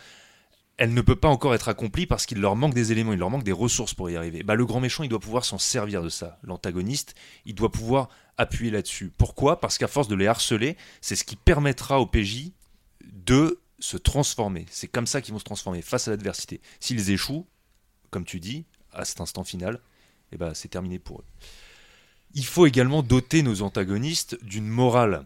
[0.77, 3.31] elle ne peut pas encore être accomplie parce qu'il leur manque des éléments, il leur
[3.31, 4.43] manque des ressources pour y arriver.
[4.43, 6.39] Bah, le grand méchant, il doit pouvoir s'en servir de ça.
[6.43, 7.15] L'antagoniste,
[7.45, 9.13] il doit pouvoir appuyer là-dessus.
[9.17, 9.61] Pourquoi?
[9.61, 12.51] Parce qu'à force de les harceler, c'est ce qui permettra aux PJ
[13.05, 14.67] de se transformer.
[14.71, 16.61] C'est comme ça qu'ils vont se transformer face à l'adversité.
[16.81, 17.47] S'ils échouent,
[18.11, 19.81] comme tu dis, à cet instant final,
[20.33, 21.25] eh ben, c'est terminé pour eux.
[22.35, 25.25] Il faut également doter nos antagonistes d'une morale.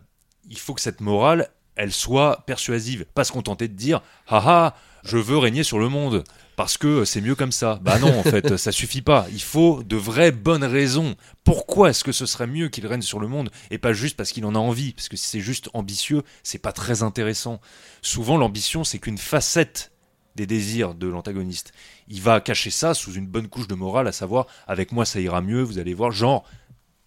[0.48, 3.06] Il faut que cette morale, elle soit persuasive.
[3.14, 6.24] Pas se contenter de dire Haha, je veux régner sur le monde
[6.56, 7.78] parce que c'est mieux comme ça.
[7.82, 9.26] Bah non, en fait, ça suffit pas.
[9.30, 11.14] Il faut de vraies bonnes raisons.
[11.44, 14.32] Pourquoi est-ce que ce serait mieux qu'il règne sur le monde et pas juste parce
[14.32, 14.92] qu'il en a envie?
[14.92, 17.60] Parce que si c'est juste ambitieux, c'est pas très intéressant.
[18.02, 19.92] Souvent, l'ambition, c'est qu'une facette
[20.34, 21.72] des désirs de l'antagoniste.
[22.08, 25.18] Il va cacher ça sous une bonne couche de morale, à savoir avec moi ça
[25.18, 26.44] ira mieux, vous allez voir, genre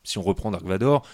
[0.03, 1.05] si on reprend Dark Vador,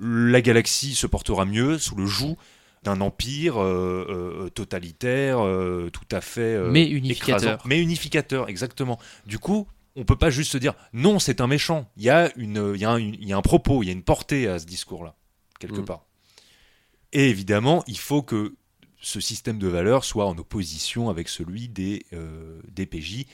[0.00, 2.36] la galaxie se portera mieux sous le joug
[2.84, 4.06] d'un empire euh,
[4.44, 7.54] euh, totalitaire, euh, tout à fait mais unificateur.
[7.54, 8.98] Écrasant, mais unificateur, exactement.
[9.26, 9.66] Du coup,
[9.96, 11.90] on peut pas juste se dire non, c'est un méchant.
[11.96, 13.88] Il y a une, il y a un, il y a un propos, il y
[13.88, 15.16] a une portée à ce discours-là
[15.58, 15.84] quelque Mm.
[15.86, 16.04] part.
[17.12, 18.54] Et évidemment, il faut que
[19.00, 23.24] ce système de valeurs soit en opposition avec celui des, euh, des PJ.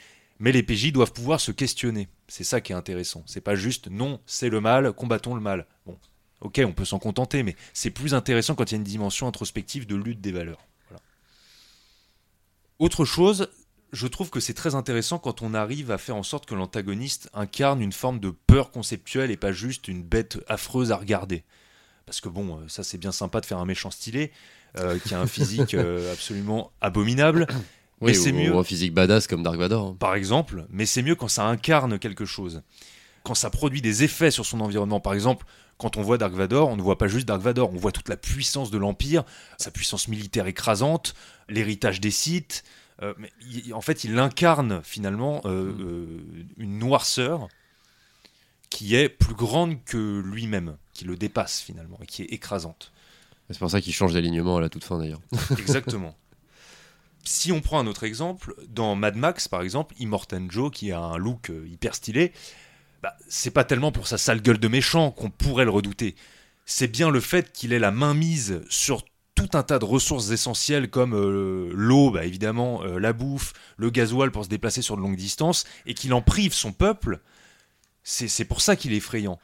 [0.44, 2.06] Mais les PJ doivent pouvoir se questionner.
[2.28, 3.22] C'est ça qui est intéressant.
[3.24, 5.66] C'est pas juste non, c'est le mal, combattons le mal.
[5.86, 5.96] Bon,
[6.42, 9.26] ok, on peut s'en contenter, mais c'est plus intéressant quand il y a une dimension
[9.26, 10.60] introspective de lutte des valeurs.
[10.90, 11.02] Voilà.
[12.78, 13.48] Autre chose,
[13.94, 17.30] je trouve que c'est très intéressant quand on arrive à faire en sorte que l'antagoniste
[17.32, 21.42] incarne une forme de peur conceptuelle et pas juste une bête affreuse à regarder.
[22.04, 24.30] Parce que bon, euh, ça c'est bien sympa de faire un méchant stylé
[24.76, 27.46] euh, qui a un physique euh, absolument abominable.
[28.00, 28.54] Oui, Mais c'est ou- mieux.
[28.54, 29.88] ou un physique badass comme Dark Vador.
[29.90, 29.96] hein.
[29.98, 32.62] par exemple, mais c'est mieux quand ça incarne quelque chose.
[33.22, 35.00] Quand ça produit des effets sur son environnement.
[35.00, 35.46] Par exemple,
[35.78, 38.08] quand on voit Dark Vador, on ne voit pas juste Dark Vador, on voit toute
[38.08, 39.24] la puissance de l'Empire,
[39.58, 41.14] sa puissance militaire écrasante,
[41.48, 42.64] l'héritage des Sith.
[43.02, 45.76] Euh, mais il- en fait, il incarne finalement euh, Mm.
[45.80, 46.06] euh,
[46.58, 47.48] une noirceur
[48.70, 52.92] qui est plus grande que lui-même, qui le dépasse finalement, et qui est écrasante.
[53.50, 55.20] C'est pour ça qu'il change d'alignement à la toute fin d'ailleurs.
[55.58, 56.14] Exactement.
[57.24, 61.00] si on prend un autre exemple, dans Mad Max par exemple, Immortan Joe qui a
[61.00, 62.32] un look euh, hyper stylé,
[63.02, 66.14] bah, c'est pas tellement pour sa sale gueule de méchant qu'on pourrait le redouter.
[66.66, 69.02] C'est bien le fait qu'il ait la main mise sur
[69.34, 73.90] tout un tas de ressources essentielles comme euh, l'eau, bah, évidemment, euh, la bouffe, le
[73.90, 77.20] gasoil pour se déplacer sur de longues distances, et qu'il en prive son peuple.
[78.04, 79.38] C'est pour ça qu'il est effrayant.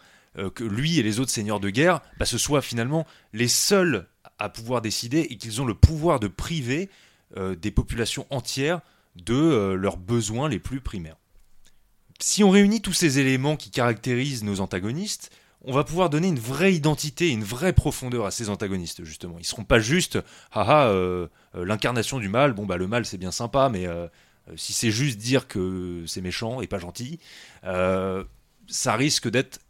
[0.55, 4.07] Que lui et les autres seigneurs de guerre, bah, ce soient finalement les seuls
[4.39, 6.91] à pouvoir décider et qu'ils ont le pouvoir de priver
[7.37, 8.81] des populations entières
[9.17, 11.17] de euh, leurs besoins les plus primaires.
[12.21, 15.31] Si on réunit tous ces éléments qui caractérisent nos antagonistes,
[15.63, 19.37] on va pouvoir donner une vraie identité, une vraie profondeur à ces antagonistes, justement.
[19.39, 20.19] Ils seront pas juste,
[20.53, 24.07] haha, euh, euh, l'incarnation du mal, bon bah le mal c'est bien sympa, mais euh,
[24.49, 27.21] euh, si c'est juste dire que c'est méchant et pas gentil,
[27.65, 28.25] euh,
[28.69, 29.61] ça risque d'être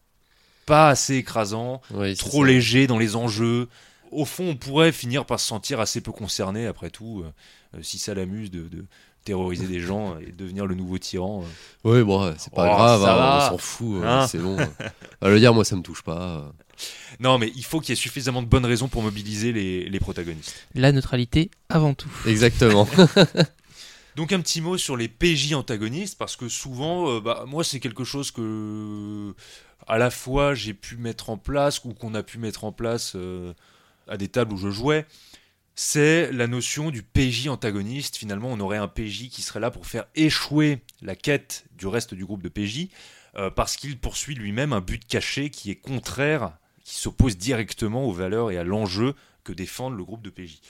[0.67, 3.69] pas assez écrasant, Oui, trop léger dans les enjeux.
[4.11, 7.33] Au fond, on pourrait finir par se sentir assez peu concerné, après tout, euh,
[7.79, 8.85] euh, si ça l'amuse de, de
[9.25, 11.43] terroriser des gens et devenir le nouveau tyran.
[11.43, 11.99] euh.
[11.99, 14.57] Oui, bon, c'est pas Oh, grave, ça hein, on s'en fout, Hein c'est bon.
[15.21, 16.53] À le dire, moi ça me touche pas.
[17.21, 20.01] Non, mais il faut qu'il y ait suffisamment de bonnes raisons pour mobiliser les, les
[20.01, 20.55] protagonistes.
[20.75, 22.11] La neutralité avant tout.
[22.27, 22.89] Exactement.
[24.17, 27.79] Donc un petit mot sur les PJ antagonistes, parce que souvent, euh, bah, moi c'est
[27.81, 29.35] quelque chose que
[29.87, 33.13] à la fois j'ai pu mettre en place ou qu'on a pu mettre en place
[33.15, 33.53] euh,
[34.11, 35.07] à des tables où je jouais.
[35.75, 38.17] C'est la notion du PJ antagoniste.
[38.17, 42.13] Finalement, on aurait un PJ qui serait là pour faire échouer la quête du reste
[42.13, 42.89] du groupe de PJ,
[43.37, 48.13] euh, parce qu'il poursuit lui-même un but caché qui est contraire, qui s'oppose directement aux
[48.13, 50.61] valeurs et à l'enjeu que défendent le groupe de PJ.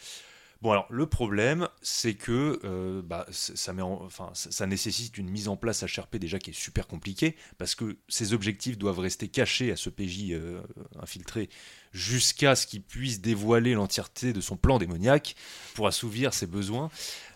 [0.63, 6.17] Bon alors le problème c'est que euh, bah, ça, nécessite une mise en place HRP
[6.17, 10.33] déjà qui est super compliquée parce que ces objectifs doivent rester cachés à ce PJ
[10.33, 10.61] euh,
[11.01, 11.49] infiltré
[11.93, 15.35] jusqu'à ce qu'il puisse dévoiler l'entièreté de son plan démoniaque
[15.75, 16.91] pour assouvir ses besoins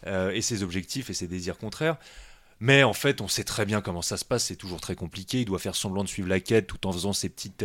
[0.07, 1.97] euh, et ses objectifs et ses désirs contraires.
[2.61, 5.41] Mais en fait, on sait très bien comment ça se passe, c'est toujours très compliqué.
[5.41, 7.65] Il doit faire semblant de suivre la quête tout en faisant ses petites,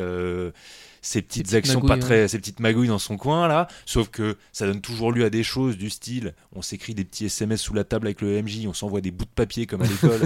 [1.01, 3.67] ses petites petites actions pas très, ses petites magouilles dans son coin là.
[3.85, 7.25] Sauf que ça donne toujours lieu à des choses du style, on s'écrit des petits
[7.25, 9.85] SMS sous la table avec le MJ, on s'envoie des bouts de papier comme à
[9.87, 10.21] l'école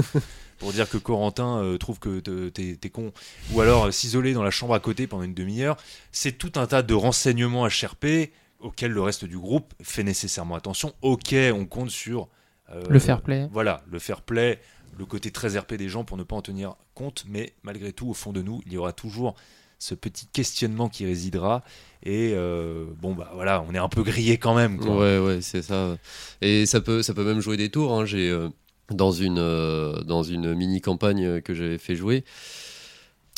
[0.59, 3.11] pour dire que Corentin euh, trouve que te- t'es con,
[3.51, 5.77] ou alors euh, s'isoler dans la chambre à côté pendant une demi-heure.
[6.11, 10.93] C'est tout un tas de renseignements HRP auxquels le reste du groupe fait nécessairement attention.
[11.01, 12.29] Ok, on compte sur
[12.71, 13.49] euh, Le fair play.
[13.51, 14.61] Voilà, le fair play,
[14.97, 18.07] le côté très RP des gens pour ne pas en tenir compte, mais malgré tout,
[18.07, 19.35] au fond de nous, il y aura toujours
[19.83, 21.63] ce petit questionnement qui résidera.
[22.05, 24.77] Et euh, bon, bah voilà, on est un peu grillé quand même.
[24.77, 24.95] Quoi.
[24.97, 25.97] Ouais, ouais, c'est ça.
[26.41, 27.93] Et ça peut, ça peut même jouer des tours.
[27.93, 28.05] hein.
[28.05, 28.49] J'ai euh,
[28.91, 32.23] dans une euh, une mini campagne que j'avais fait jouer.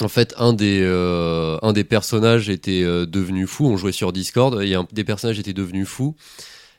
[0.01, 0.83] En fait, un des
[1.61, 3.65] un des personnages était devenu fou.
[3.67, 6.15] On jouait sur Discord et un des personnages était devenu fou.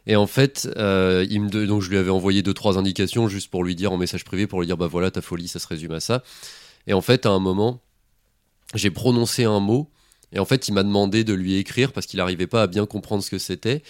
[0.06, 3.50] Et en fait, il me de- donc je lui avais envoyé deux trois indications juste
[3.50, 5.66] pour lui dire en message privé pour lui dire bah voilà ta folie, ça se
[5.66, 6.22] résume à ça.
[6.86, 7.80] Et en fait, à un moment,
[8.74, 9.90] j'ai prononcé un mot.
[10.32, 12.84] Et en fait, il m'a demandé de lui écrire parce qu'il n'arrivait pas à bien
[12.84, 13.82] comprendre ce que c'était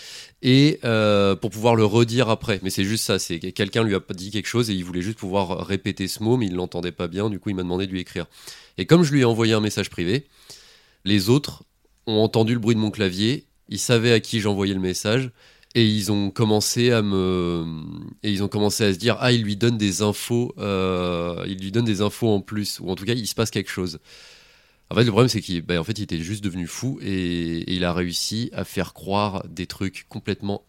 [0.43, 2.61] et euh, pour pouvoir le redire après.
[2.63, 5.01] Mais c'est juste ça, c'est que quelqu'un lui a dit quelque chose et il voulait
[5.01, 7.31] juste pouvoir répéter ce mot, mais il l'entendait pas bien.
[7.31, 8.27] Du coup, il m'a demandé de lui écrire.
[8.77, 10.27] Et comme je lui ai envoyé un message privé,
[11.07, 11.65] les autres
[12.07, 15.31] ont entendu le bruit de mon clavier, ils savaient à qui j'envoyais le message
[15.75, 17.65] et ils ont commencé à me
[18.23, 21.59] et ils ont commencé à se dire ah il lui donne des infos, euh, il
[21.59, 23.99] lui donne des infos en plus ou en tout cas il se passe quelque chose.
[24.91, 27.09] En fait, le problème, c'est qu'il ben, en fait, il était juste devenu fou et,
[27.09, 30.63] et il a réussi à faire croire des trucs complètement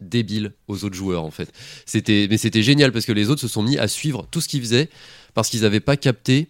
[0.00, 1.50] débiles aux autres joueurs, en fait.
[1.86, 4.48] C'était, mais c'était génial parce que les autres se sont mis à suivre tout ce
[4.48, 4.90] qu'il faisait
[5.32, 6.48] parce qu'ils n'avaient pas capté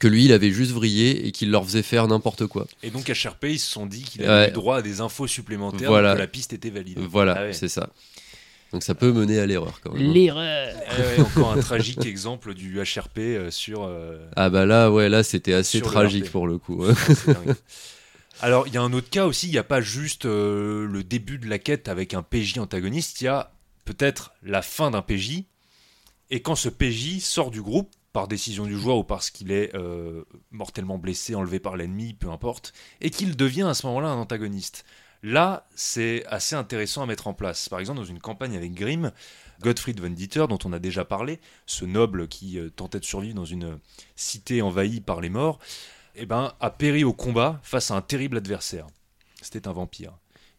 [0.00, 2.66] que lui, il avait juste vrillé et qu'il leur faisait faire n'importe quoi.
[2.82, 4.48] Et donc HRP, ils se sont dit qu'il avait Ouais.
[4.50, 6.14] eu droit à des infos supplémentaires, Voilà.
[6.14, 6.98] que la piste était valide.
[7.00, 7.52] Voilà, Ah ouais.
[7.52, 7.90] c'est ça.
[8.74, 10.02] Donc ça peut mener à l'erreur quand même.
[10.04, 10.12] hein.
[10.12, 10.74] L'erreur.
[10.98, 13.84] Ouais, ouais, encore un tragique exemple du HRP euh, sur.
[13.84, 16.84] euh, Ah bah là, ouais, là, c'était assez tragique pour le coup.
[16.84, 17.54] dingue.
[18.42, 21.04] Alors, il y a un autre cas aussi, il n'y a pas juste euh, le
[21.04, 23.52] début de la quête avec un PJ antagoniste, il y a
[23.84, 25.44] peut-être la fin d'un PJ
[26.30, 29.72] Et quand ce PJ sort du groupe, par décision du joueur ou parce qu'il est
[29.76, 34.16] euh, mortellement blessé, enlevé par l'ennemi, peu importe, et qu'il devient à ce moment-là un
[34.16, 34.84] antagoniste.
[35.24, 37.70] Là, c'est assez intéressant à mettre en place.
[37.70, 39.10] Par exemple, dans une campagne avec Grimm,
[39.62, 43.34] Gottfried von Dieter, dont on a déjà parlé, ce noble qui euh, tentait de survivre
[43.34, 43.78] dans une
[44.16, 45.58] cité envahie par les morts,
[46.14, 48.86] eh ben, a péri au combat face à un terrible adversaire.
[49.40, 50.12] C'était un vampire.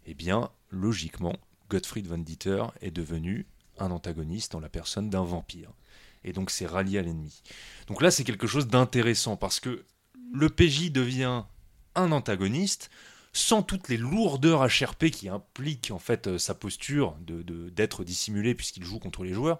[0.07, 1.35] Eh bien, logiquement,
[1.69, 3.45] Gottfried von Dieter est devenu
[3.77, 5.69] un antagoniste en la personne d'un vampire
[6.23, 7.43] et donc c'est rallié à l'ennemi.
[7.85, 9.85] Donc là, c'est quelque chose d'intéressant parce que
[10.33, 11.43] le PJ devient
[11.93, 12.89] un antagoniste
[13.35, 18.55] sans toutes les lourdeurs HRP qui impliquent en fait euh, sa posture de, d'être dissimulé
[18.55, 19.59] puisqu'il joue contre les joueurs.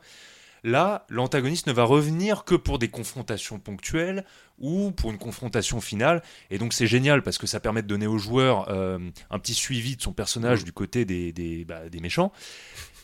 [0.64, 4.26] Là, l'antagoniste ne va revenir que pour des confrontations ponctuelles
[4.60, 6.24] ou pour une confrontation finale.
[6.50, 8.98] Et donc c'est génial parce que ça permet de donner aux joueurs euh,
[9.30, 12.32] un petit suivi de son personnage du côté des, des, bah, des méchants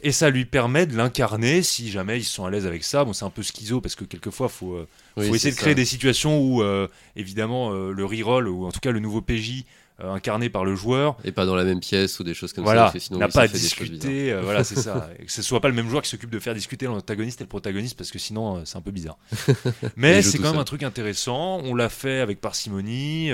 [0.03, 3.03] et ça lui permet de l'incarner si jamais ils sont à l'aise avec ça.
[3.03, 5.76] Bon, c'est un peu schizo parce que quelquefois, il faut, euh, faut essayer de créer
[5.76, 9.65] des situations où, euh, évidemment, le reroll ou en tout cas le nouveau PJ
[10.04, 11.18] incarné par le joueur.
[11.24, 12.93] Et pas dans la même pièce ou des choses comme ça.
[12.97, 14.34] Sinon, n'a pas à discuter.
[14.41, 15.10] voilà, c'est ça.
[15.20, 17.43] Et que ce soit pas le même joueur qui s'occupe de faire discuter l'antagoniste et
[17.43, 19.18] le protagoniste parce que sinon, c'est un peu bizarre.
[19.95, 21.60] Mais c'est quand même un truc intéressant.
[21.64, 23.32] On l'a fait avec parcimonie,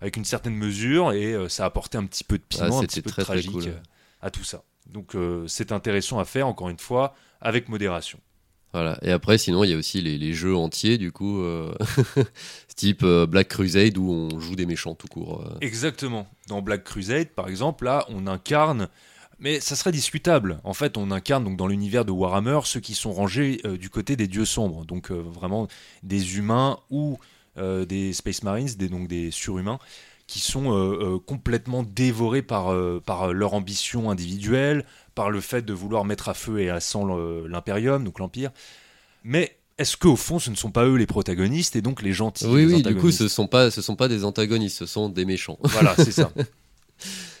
[0.00, 2.86] avec une certaine mesure et ça a apporté un petit peu de piment, ah, un
[2.86, 3.70] petit peu de tragique
[4.22, 4.62] à tout ça.
[4.86, 8.18] Donc euh, c'est intéressant à faire, encore une fois, avec modération.
[8.72, 8.98] Voilà.
[9.02, 11.74] Et après, sinon, il y a aussi les, jeux entiers, du coup, euh,
[12.76, 15.44] type euh, Black Crusade, où on joue des méchants tout court.
[15.60, 16.28] Exactement.
[16.48, 18.88] Dans Black Crusade, par exemple, là, on incarne,
[19.38, 20.60] mais ça serait discutable.
[20.64, 24.14] En fait, on incarne donc dans l'univers de Warhammer ceux qui sont rangés du côté
[24.16, 25.66] des dieux sombres, donc vraiment
[26.02, 27.18] des humains ou
[27.56, 29.78] des Space Marines, donc des surhumains,
[30.30, 34.84] qui sont euh, euh, complètement dévorés par, euh, par leur ambition individuelle,
[35.16, 37.04] par le fait de vouloir mettre à feu et à sang
[37.48, 38.52] l'impérium, donc l'empire.
[39.24, 42.46] Mais est-ce qu'au fond, ce ne sont pas eux les protagonistes et donc les gentils
[42.46, 45.08] Oui, oui, du coup, ce ne sont, pas, ce sont pas des antagonistes, ce sont
[45.08, 45.58] des méchants.
[45.64, 46.30] Voilà, c'est ça.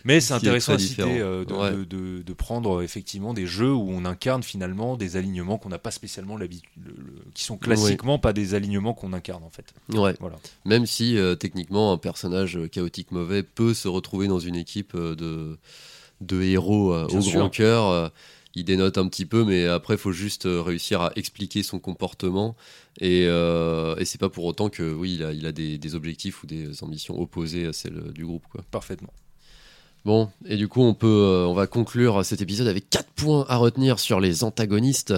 [0.04, 5.58] Mais c'est intéressant euh, de, prendre effectivement des jeux où on incarne finalement des alignements
[5.58, 6.70] qu'on n'a pas spécialement l'habitude,
[7.34, 9.74] qui sont classiquement pas des alignements qu'on incarne en fait.
[9.90, 10.14] Ouais.
[10.20, 10.38] Voilà.
[10.64, 15.14] Même si euh, techniquement un personnage chaotique mauvais peut se retrouver dans une équipe euh,
[15.14, 15.58] de,
[16.20, 18.12] de héros au grand cœur
[18.56, 22.56] il dénote un petit peu, mais après, il faut juste réussir à expliquer son comportement.
[23.00, 26.42] Et, et c'est pas pour autant que, oui, il a, il a des, des, objectifs
[26.42, 28.42] ou des ambitions opposées à celles du groupe.
[28.50, 28.64] Quoi.
[28.72, 29.12] Parfaitement.
[30.04, 33.44] Bon, et du coup, on, peut, euh, on va conclure cet épisode avec 4 points
[33.48, 35.14] à retenir sur les antagonistes.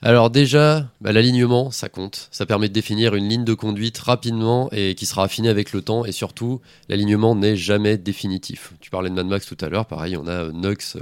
[0.00, 2.28] Alors déjà, bah, l'alignement, ça compte.
[2.30, 5.82] Ça permet de définir une ligne de conduite rapidement et qui sera affinée avec le
[5.82, 6.04] temps.
[6.04, 8.72] Et surtout, l'alignement n'est jamais définitif.
[8.80, 9.86] Tu parlais de Mad Max tout à l'heure.
[9.86, 10.96] Pareil, on a Nux,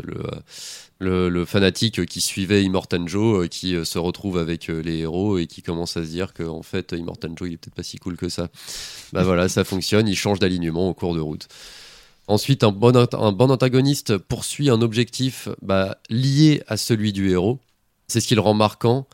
[0.99, 5.37] le, le, fanatique qui suivait Immortan Joe, euh, qui euh, se retrouve avec les héros
[5.37, 7.99] et qui commence à se dire qu'en fait, Immortan Joe, il est peut-être pas si
[7.99, 8.49] cool que ça.
[9.13, 10.09] Bah voilà, ça fonctionne.
[10.09, 11.49] Il change d'alignement au cours de route.
[12.29, 17.59] Ensuite, un bon, un bon antagoniste poursuit un objectif bah, lié à celui du héros.
[18.09, 19.07] C'est ce qui le rend marquant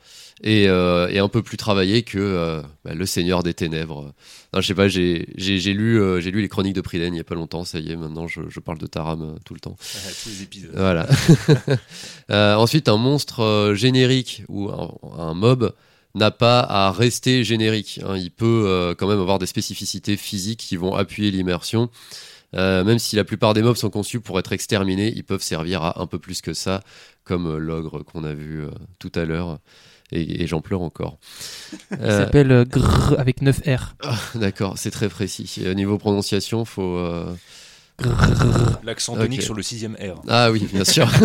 [0.42, 4.12] et, euh, un peu plus travaillé que euh, bah, le Seigneur des Ténèbres.
[4.54, 7.24] je sais pas, j'ai lu, euh, j'ai lu les Chroniques de Priden il y a
[7.24, 7.64] pas longtemps.
[7.64, 9.76] Ça y est, maintenant je, parle de Taram tout le temps.
[10.22, 10.72] tous les épisodes.
[10.74, 11.06] Voilà.
[12.58, 15.74] ensuite, un monstre générique ou un, mob
[16.14, 18.00] n'a pas à rester générique.
[18.04, 18.16] Hein.
[18.16, 21.88] Il peut quand même avoir des spécificités physiques qui vont appuyer l'immersion.
[22.54, 25.82] Euh, même si la plupart des mobs sont conçus pour être exterminés, ils peuvent servir
[25.82, 26.82] à un peu plus que ça,
[27.24, 29.58] comme euh, l'ogre qu'on a vu euh, tout à l'heure.
[30.14, 31.18] Et, j'en pleure encore.
[31.90, 33.94] Il s'appelle Grrr avec 9 R.
[34.02, 35.62] Ah, d'accord, c'est très précis.
[35.66, 36.98] au niveau prononciation, faut.
[38.84, 40.20] L'accent tonique sur le sixième R.
[40.28, 41.10] Ah oui, bien sûr.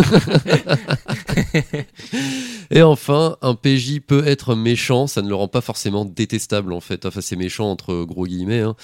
[2.71, 6.81] Et enfin, un PJ peut être méchant, ça ne le rend pas forcément détestable en
[6.81, 7.05] fait.
[7.05, 8.61] Enfin, c'est méchant entre gros guillemets.
[8.61, 8.75] Hein.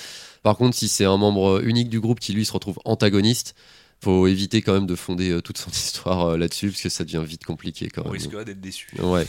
[0.41, 3.55] Par contre, si c'est un membre unique du groupe qui lui se retrouve antagoniste,
[4.01, 7.03] faut éviter quand même de fonder euh, toute son histoire euh, là-dessus parce que ça
[7.03, 8.43] devient vite compliqué quand On même.
[8.43, 8.89] d'être déçu.
[9.01, 9.25] Ouais.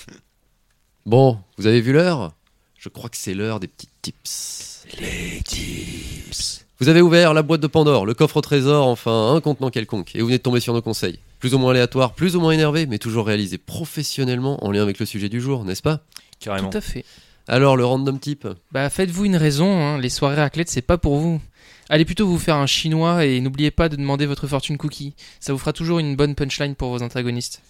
[1.07, 2.35] bon, vous avez vu l'heure?
[2.77, 4.85] Je crois que c'est l'heure des petits tips.
[5.01, 6.64] Les tips.
[6.85, 10.15] Vous avez ouvert la boîte de Pandore, le coffre au trésor, enfin un contenant quelconque,
[10.15, 11.19] et vous venez de tomber sur nos conseils.
[11.39, 14.99] Plus ou moins aléatoires, plus ou moins énervés, mais toujours réalisés professionnellement en lien avec
[14.99, 16.01] le sujet du jour, n'est-ce pas?
[16.41, 16.69] Carrément.
[16.69, 17.07] Tout à fait.
[17.49, 19.99] Alors, le random type Bah, faites-vous une raison, hein.
[19.99, 21.41] les soirées raclette, c'est pas pour vous.
[21.89, 25.15] Allez plutôt vous faire un chinois et n'oubliez pas de demander votre fortune cookie.
[25.41, 27.61] Ça vous fera toujours une bonne punchline pour vos antagonistes.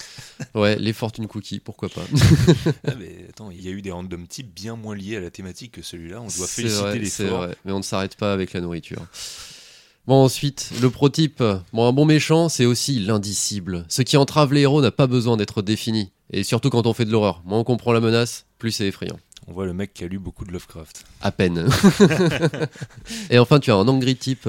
[0.54, 2.02] ouais, les fortune cookies, pourquoi pas.
[2.86, 5.30] ah, mais attends, il y a eu des random types bien moins liés à la
[5.30, 6.20] thématique que celui-là.
[6.20, 7.48] On doit féliciter l'effort.
[7.64, 9.04] Mais on ne s'arrête pas avec la nourriture.
[10.06, 11.42] Bon, ensuite, le prototype.
[11.72, 13.86] Bon, un bon méchant, c'est aussi l'indicible.
[13.88, 16.10] Ce qui entrave les héros n'a pas besoin d'être défini.
[16.30, 17.42] Et surtout quand on fait de l'horreur.
[17.44, 19.18] Moins on comprend la menace, plus c'est effrayant.
[19.46, 21.04] On voit le mec qui a lu beaucoup de Lovecraft.
[21.20, 21.68] À peine.
[23.30, 24.48] et enfin, tu as un angry type.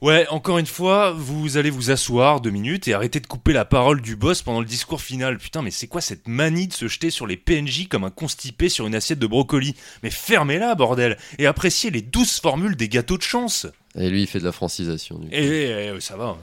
[0.00, 3.66] Ouais, encore une fois, vous allez vous asseoir deux minutes et arrêter de couper la
[3.66, 5.36] parole du boss pendant le discours final.
[5.36, 8.70] Putain, mais c'est quoi cette manie de se jeter sur les PNJ comme un constipé
[8.70, 9.74] sur une assiette de brocoli?
[10.02, 14.26] Mais fermez-la, bordel Et appréciez les douces formules des gâteaux de chance Et lui, il
[14.26, 15.18] fait de la francisation.
[15.18, 15.34] Du coup.
[15.34, 16.38] Et, et, ça va,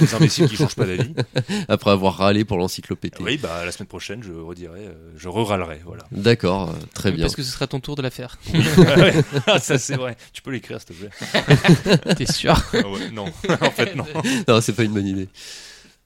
[0.00, 1.14] les imbéciles qui changent pas d'avis.
[1.68, 3.16] Après avoir râlé pour l'encyclopédie.
[3.20, 6.04] Oui, bah la semaine prochaine, je redirai, euh, je re-râlerai, voilà.
[6.12, 7.24] D'accord, euh, très bien.
[7.24, 8.38] Parce que ce sera ton tour de la faire.
[8.76, 9.14] Ouais,
[9.46, 10.16] ah, ça c'est vrai.
[10.32, 12.14] Tu peux l'écrire, s'il te plaît.
[12.16, 13.26] T'es sûr Ah ouais, non,
[13.60, 14.04] en fait non.
[14.46, 15.28] Non, c'est pas une bonne idée.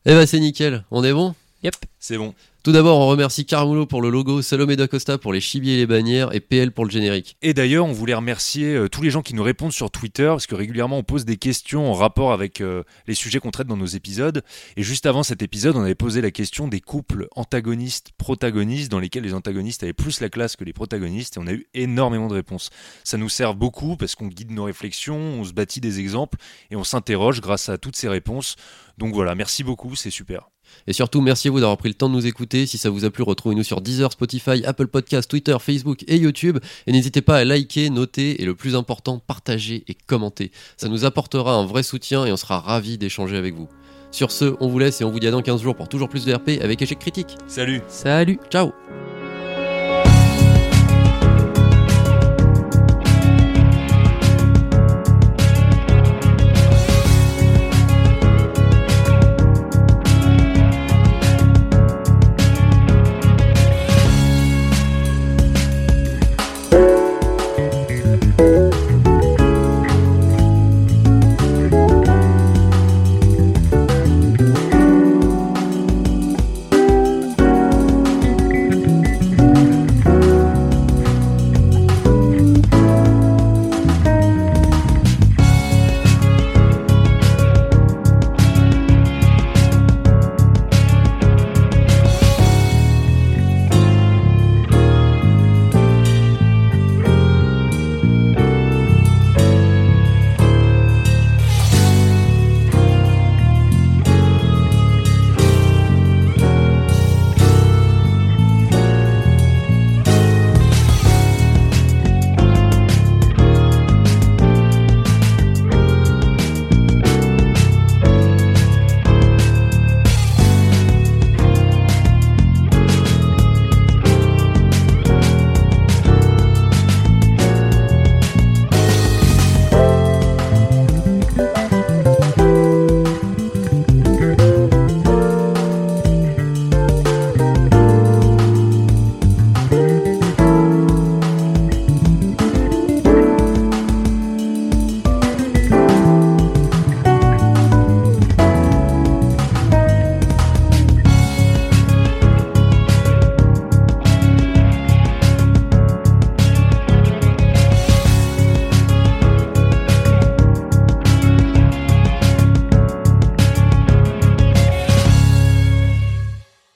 [0.04, 0.84] Eh ben, c'est nickel.
[0.90, 1.34] On est bon?
[1.62, 1.74] Yep.
[1.98, 2.34] C'est bon.
[2.62, 5.86] Tout d'abord, on remercie Carmulo pour le logo, Salomé d'Acosta pour les chibiers et les
[5.86, 7.36] bannières et PL pour le générique.
[7.40, 10.46] Et d'ailleurs, on voulait remercier euh, tous les gens qui nous répondent sur Twitter, parce
[10.46, 13.76] que régulièrement on pose des questions en rapport avec euh, les sujets qu'on traite dans
[13.76, 14.42] nos épisodes.
[14.76, 19.24] Et juste avant cet épisode, on avait posé la question des couples antagonistes-protagonistes, dans lesquels
[19.24, 22.34] les antagonistes avaient plus la classe que les protagonistes, et on a eu énormément de
[22.34, 22.70] réponses.
[23.02, 26.38] Ça nous sert beaucoup parce qu'on guide nos réflexions, on se bâtit des exemples,
[26.70, 28.56] et on s'interroge grâce à toutes ces réponses.
[28.98, 30.50] Donc voilà, merci beaucoup, c'est super.
[30.86, 32.66] Et surtout, merci à vous d'avoir pris le temps de nous écouter.
[32.66, 36.58] Si ça vous a plu, retrouvez-nous sur Deezer, Spotify, Apple Podcasts, Twitter, Facebook et YouTube.
[36.86, 40.50] Et n'hésitez pas à liker, noter et le plus important, partager et commenter.
[40.76, 43.68] Ça nous apportera un vrai soutien et on sera ravis d'échanger avec vous.
[44.10, 46.08] Sur ce, on vous laisse et on vous dit à dans 15 jours pour toujours
[46.08, 47.36] plus de RP avec échec critique.
[47.46, 48.72] Salut Salut Ciao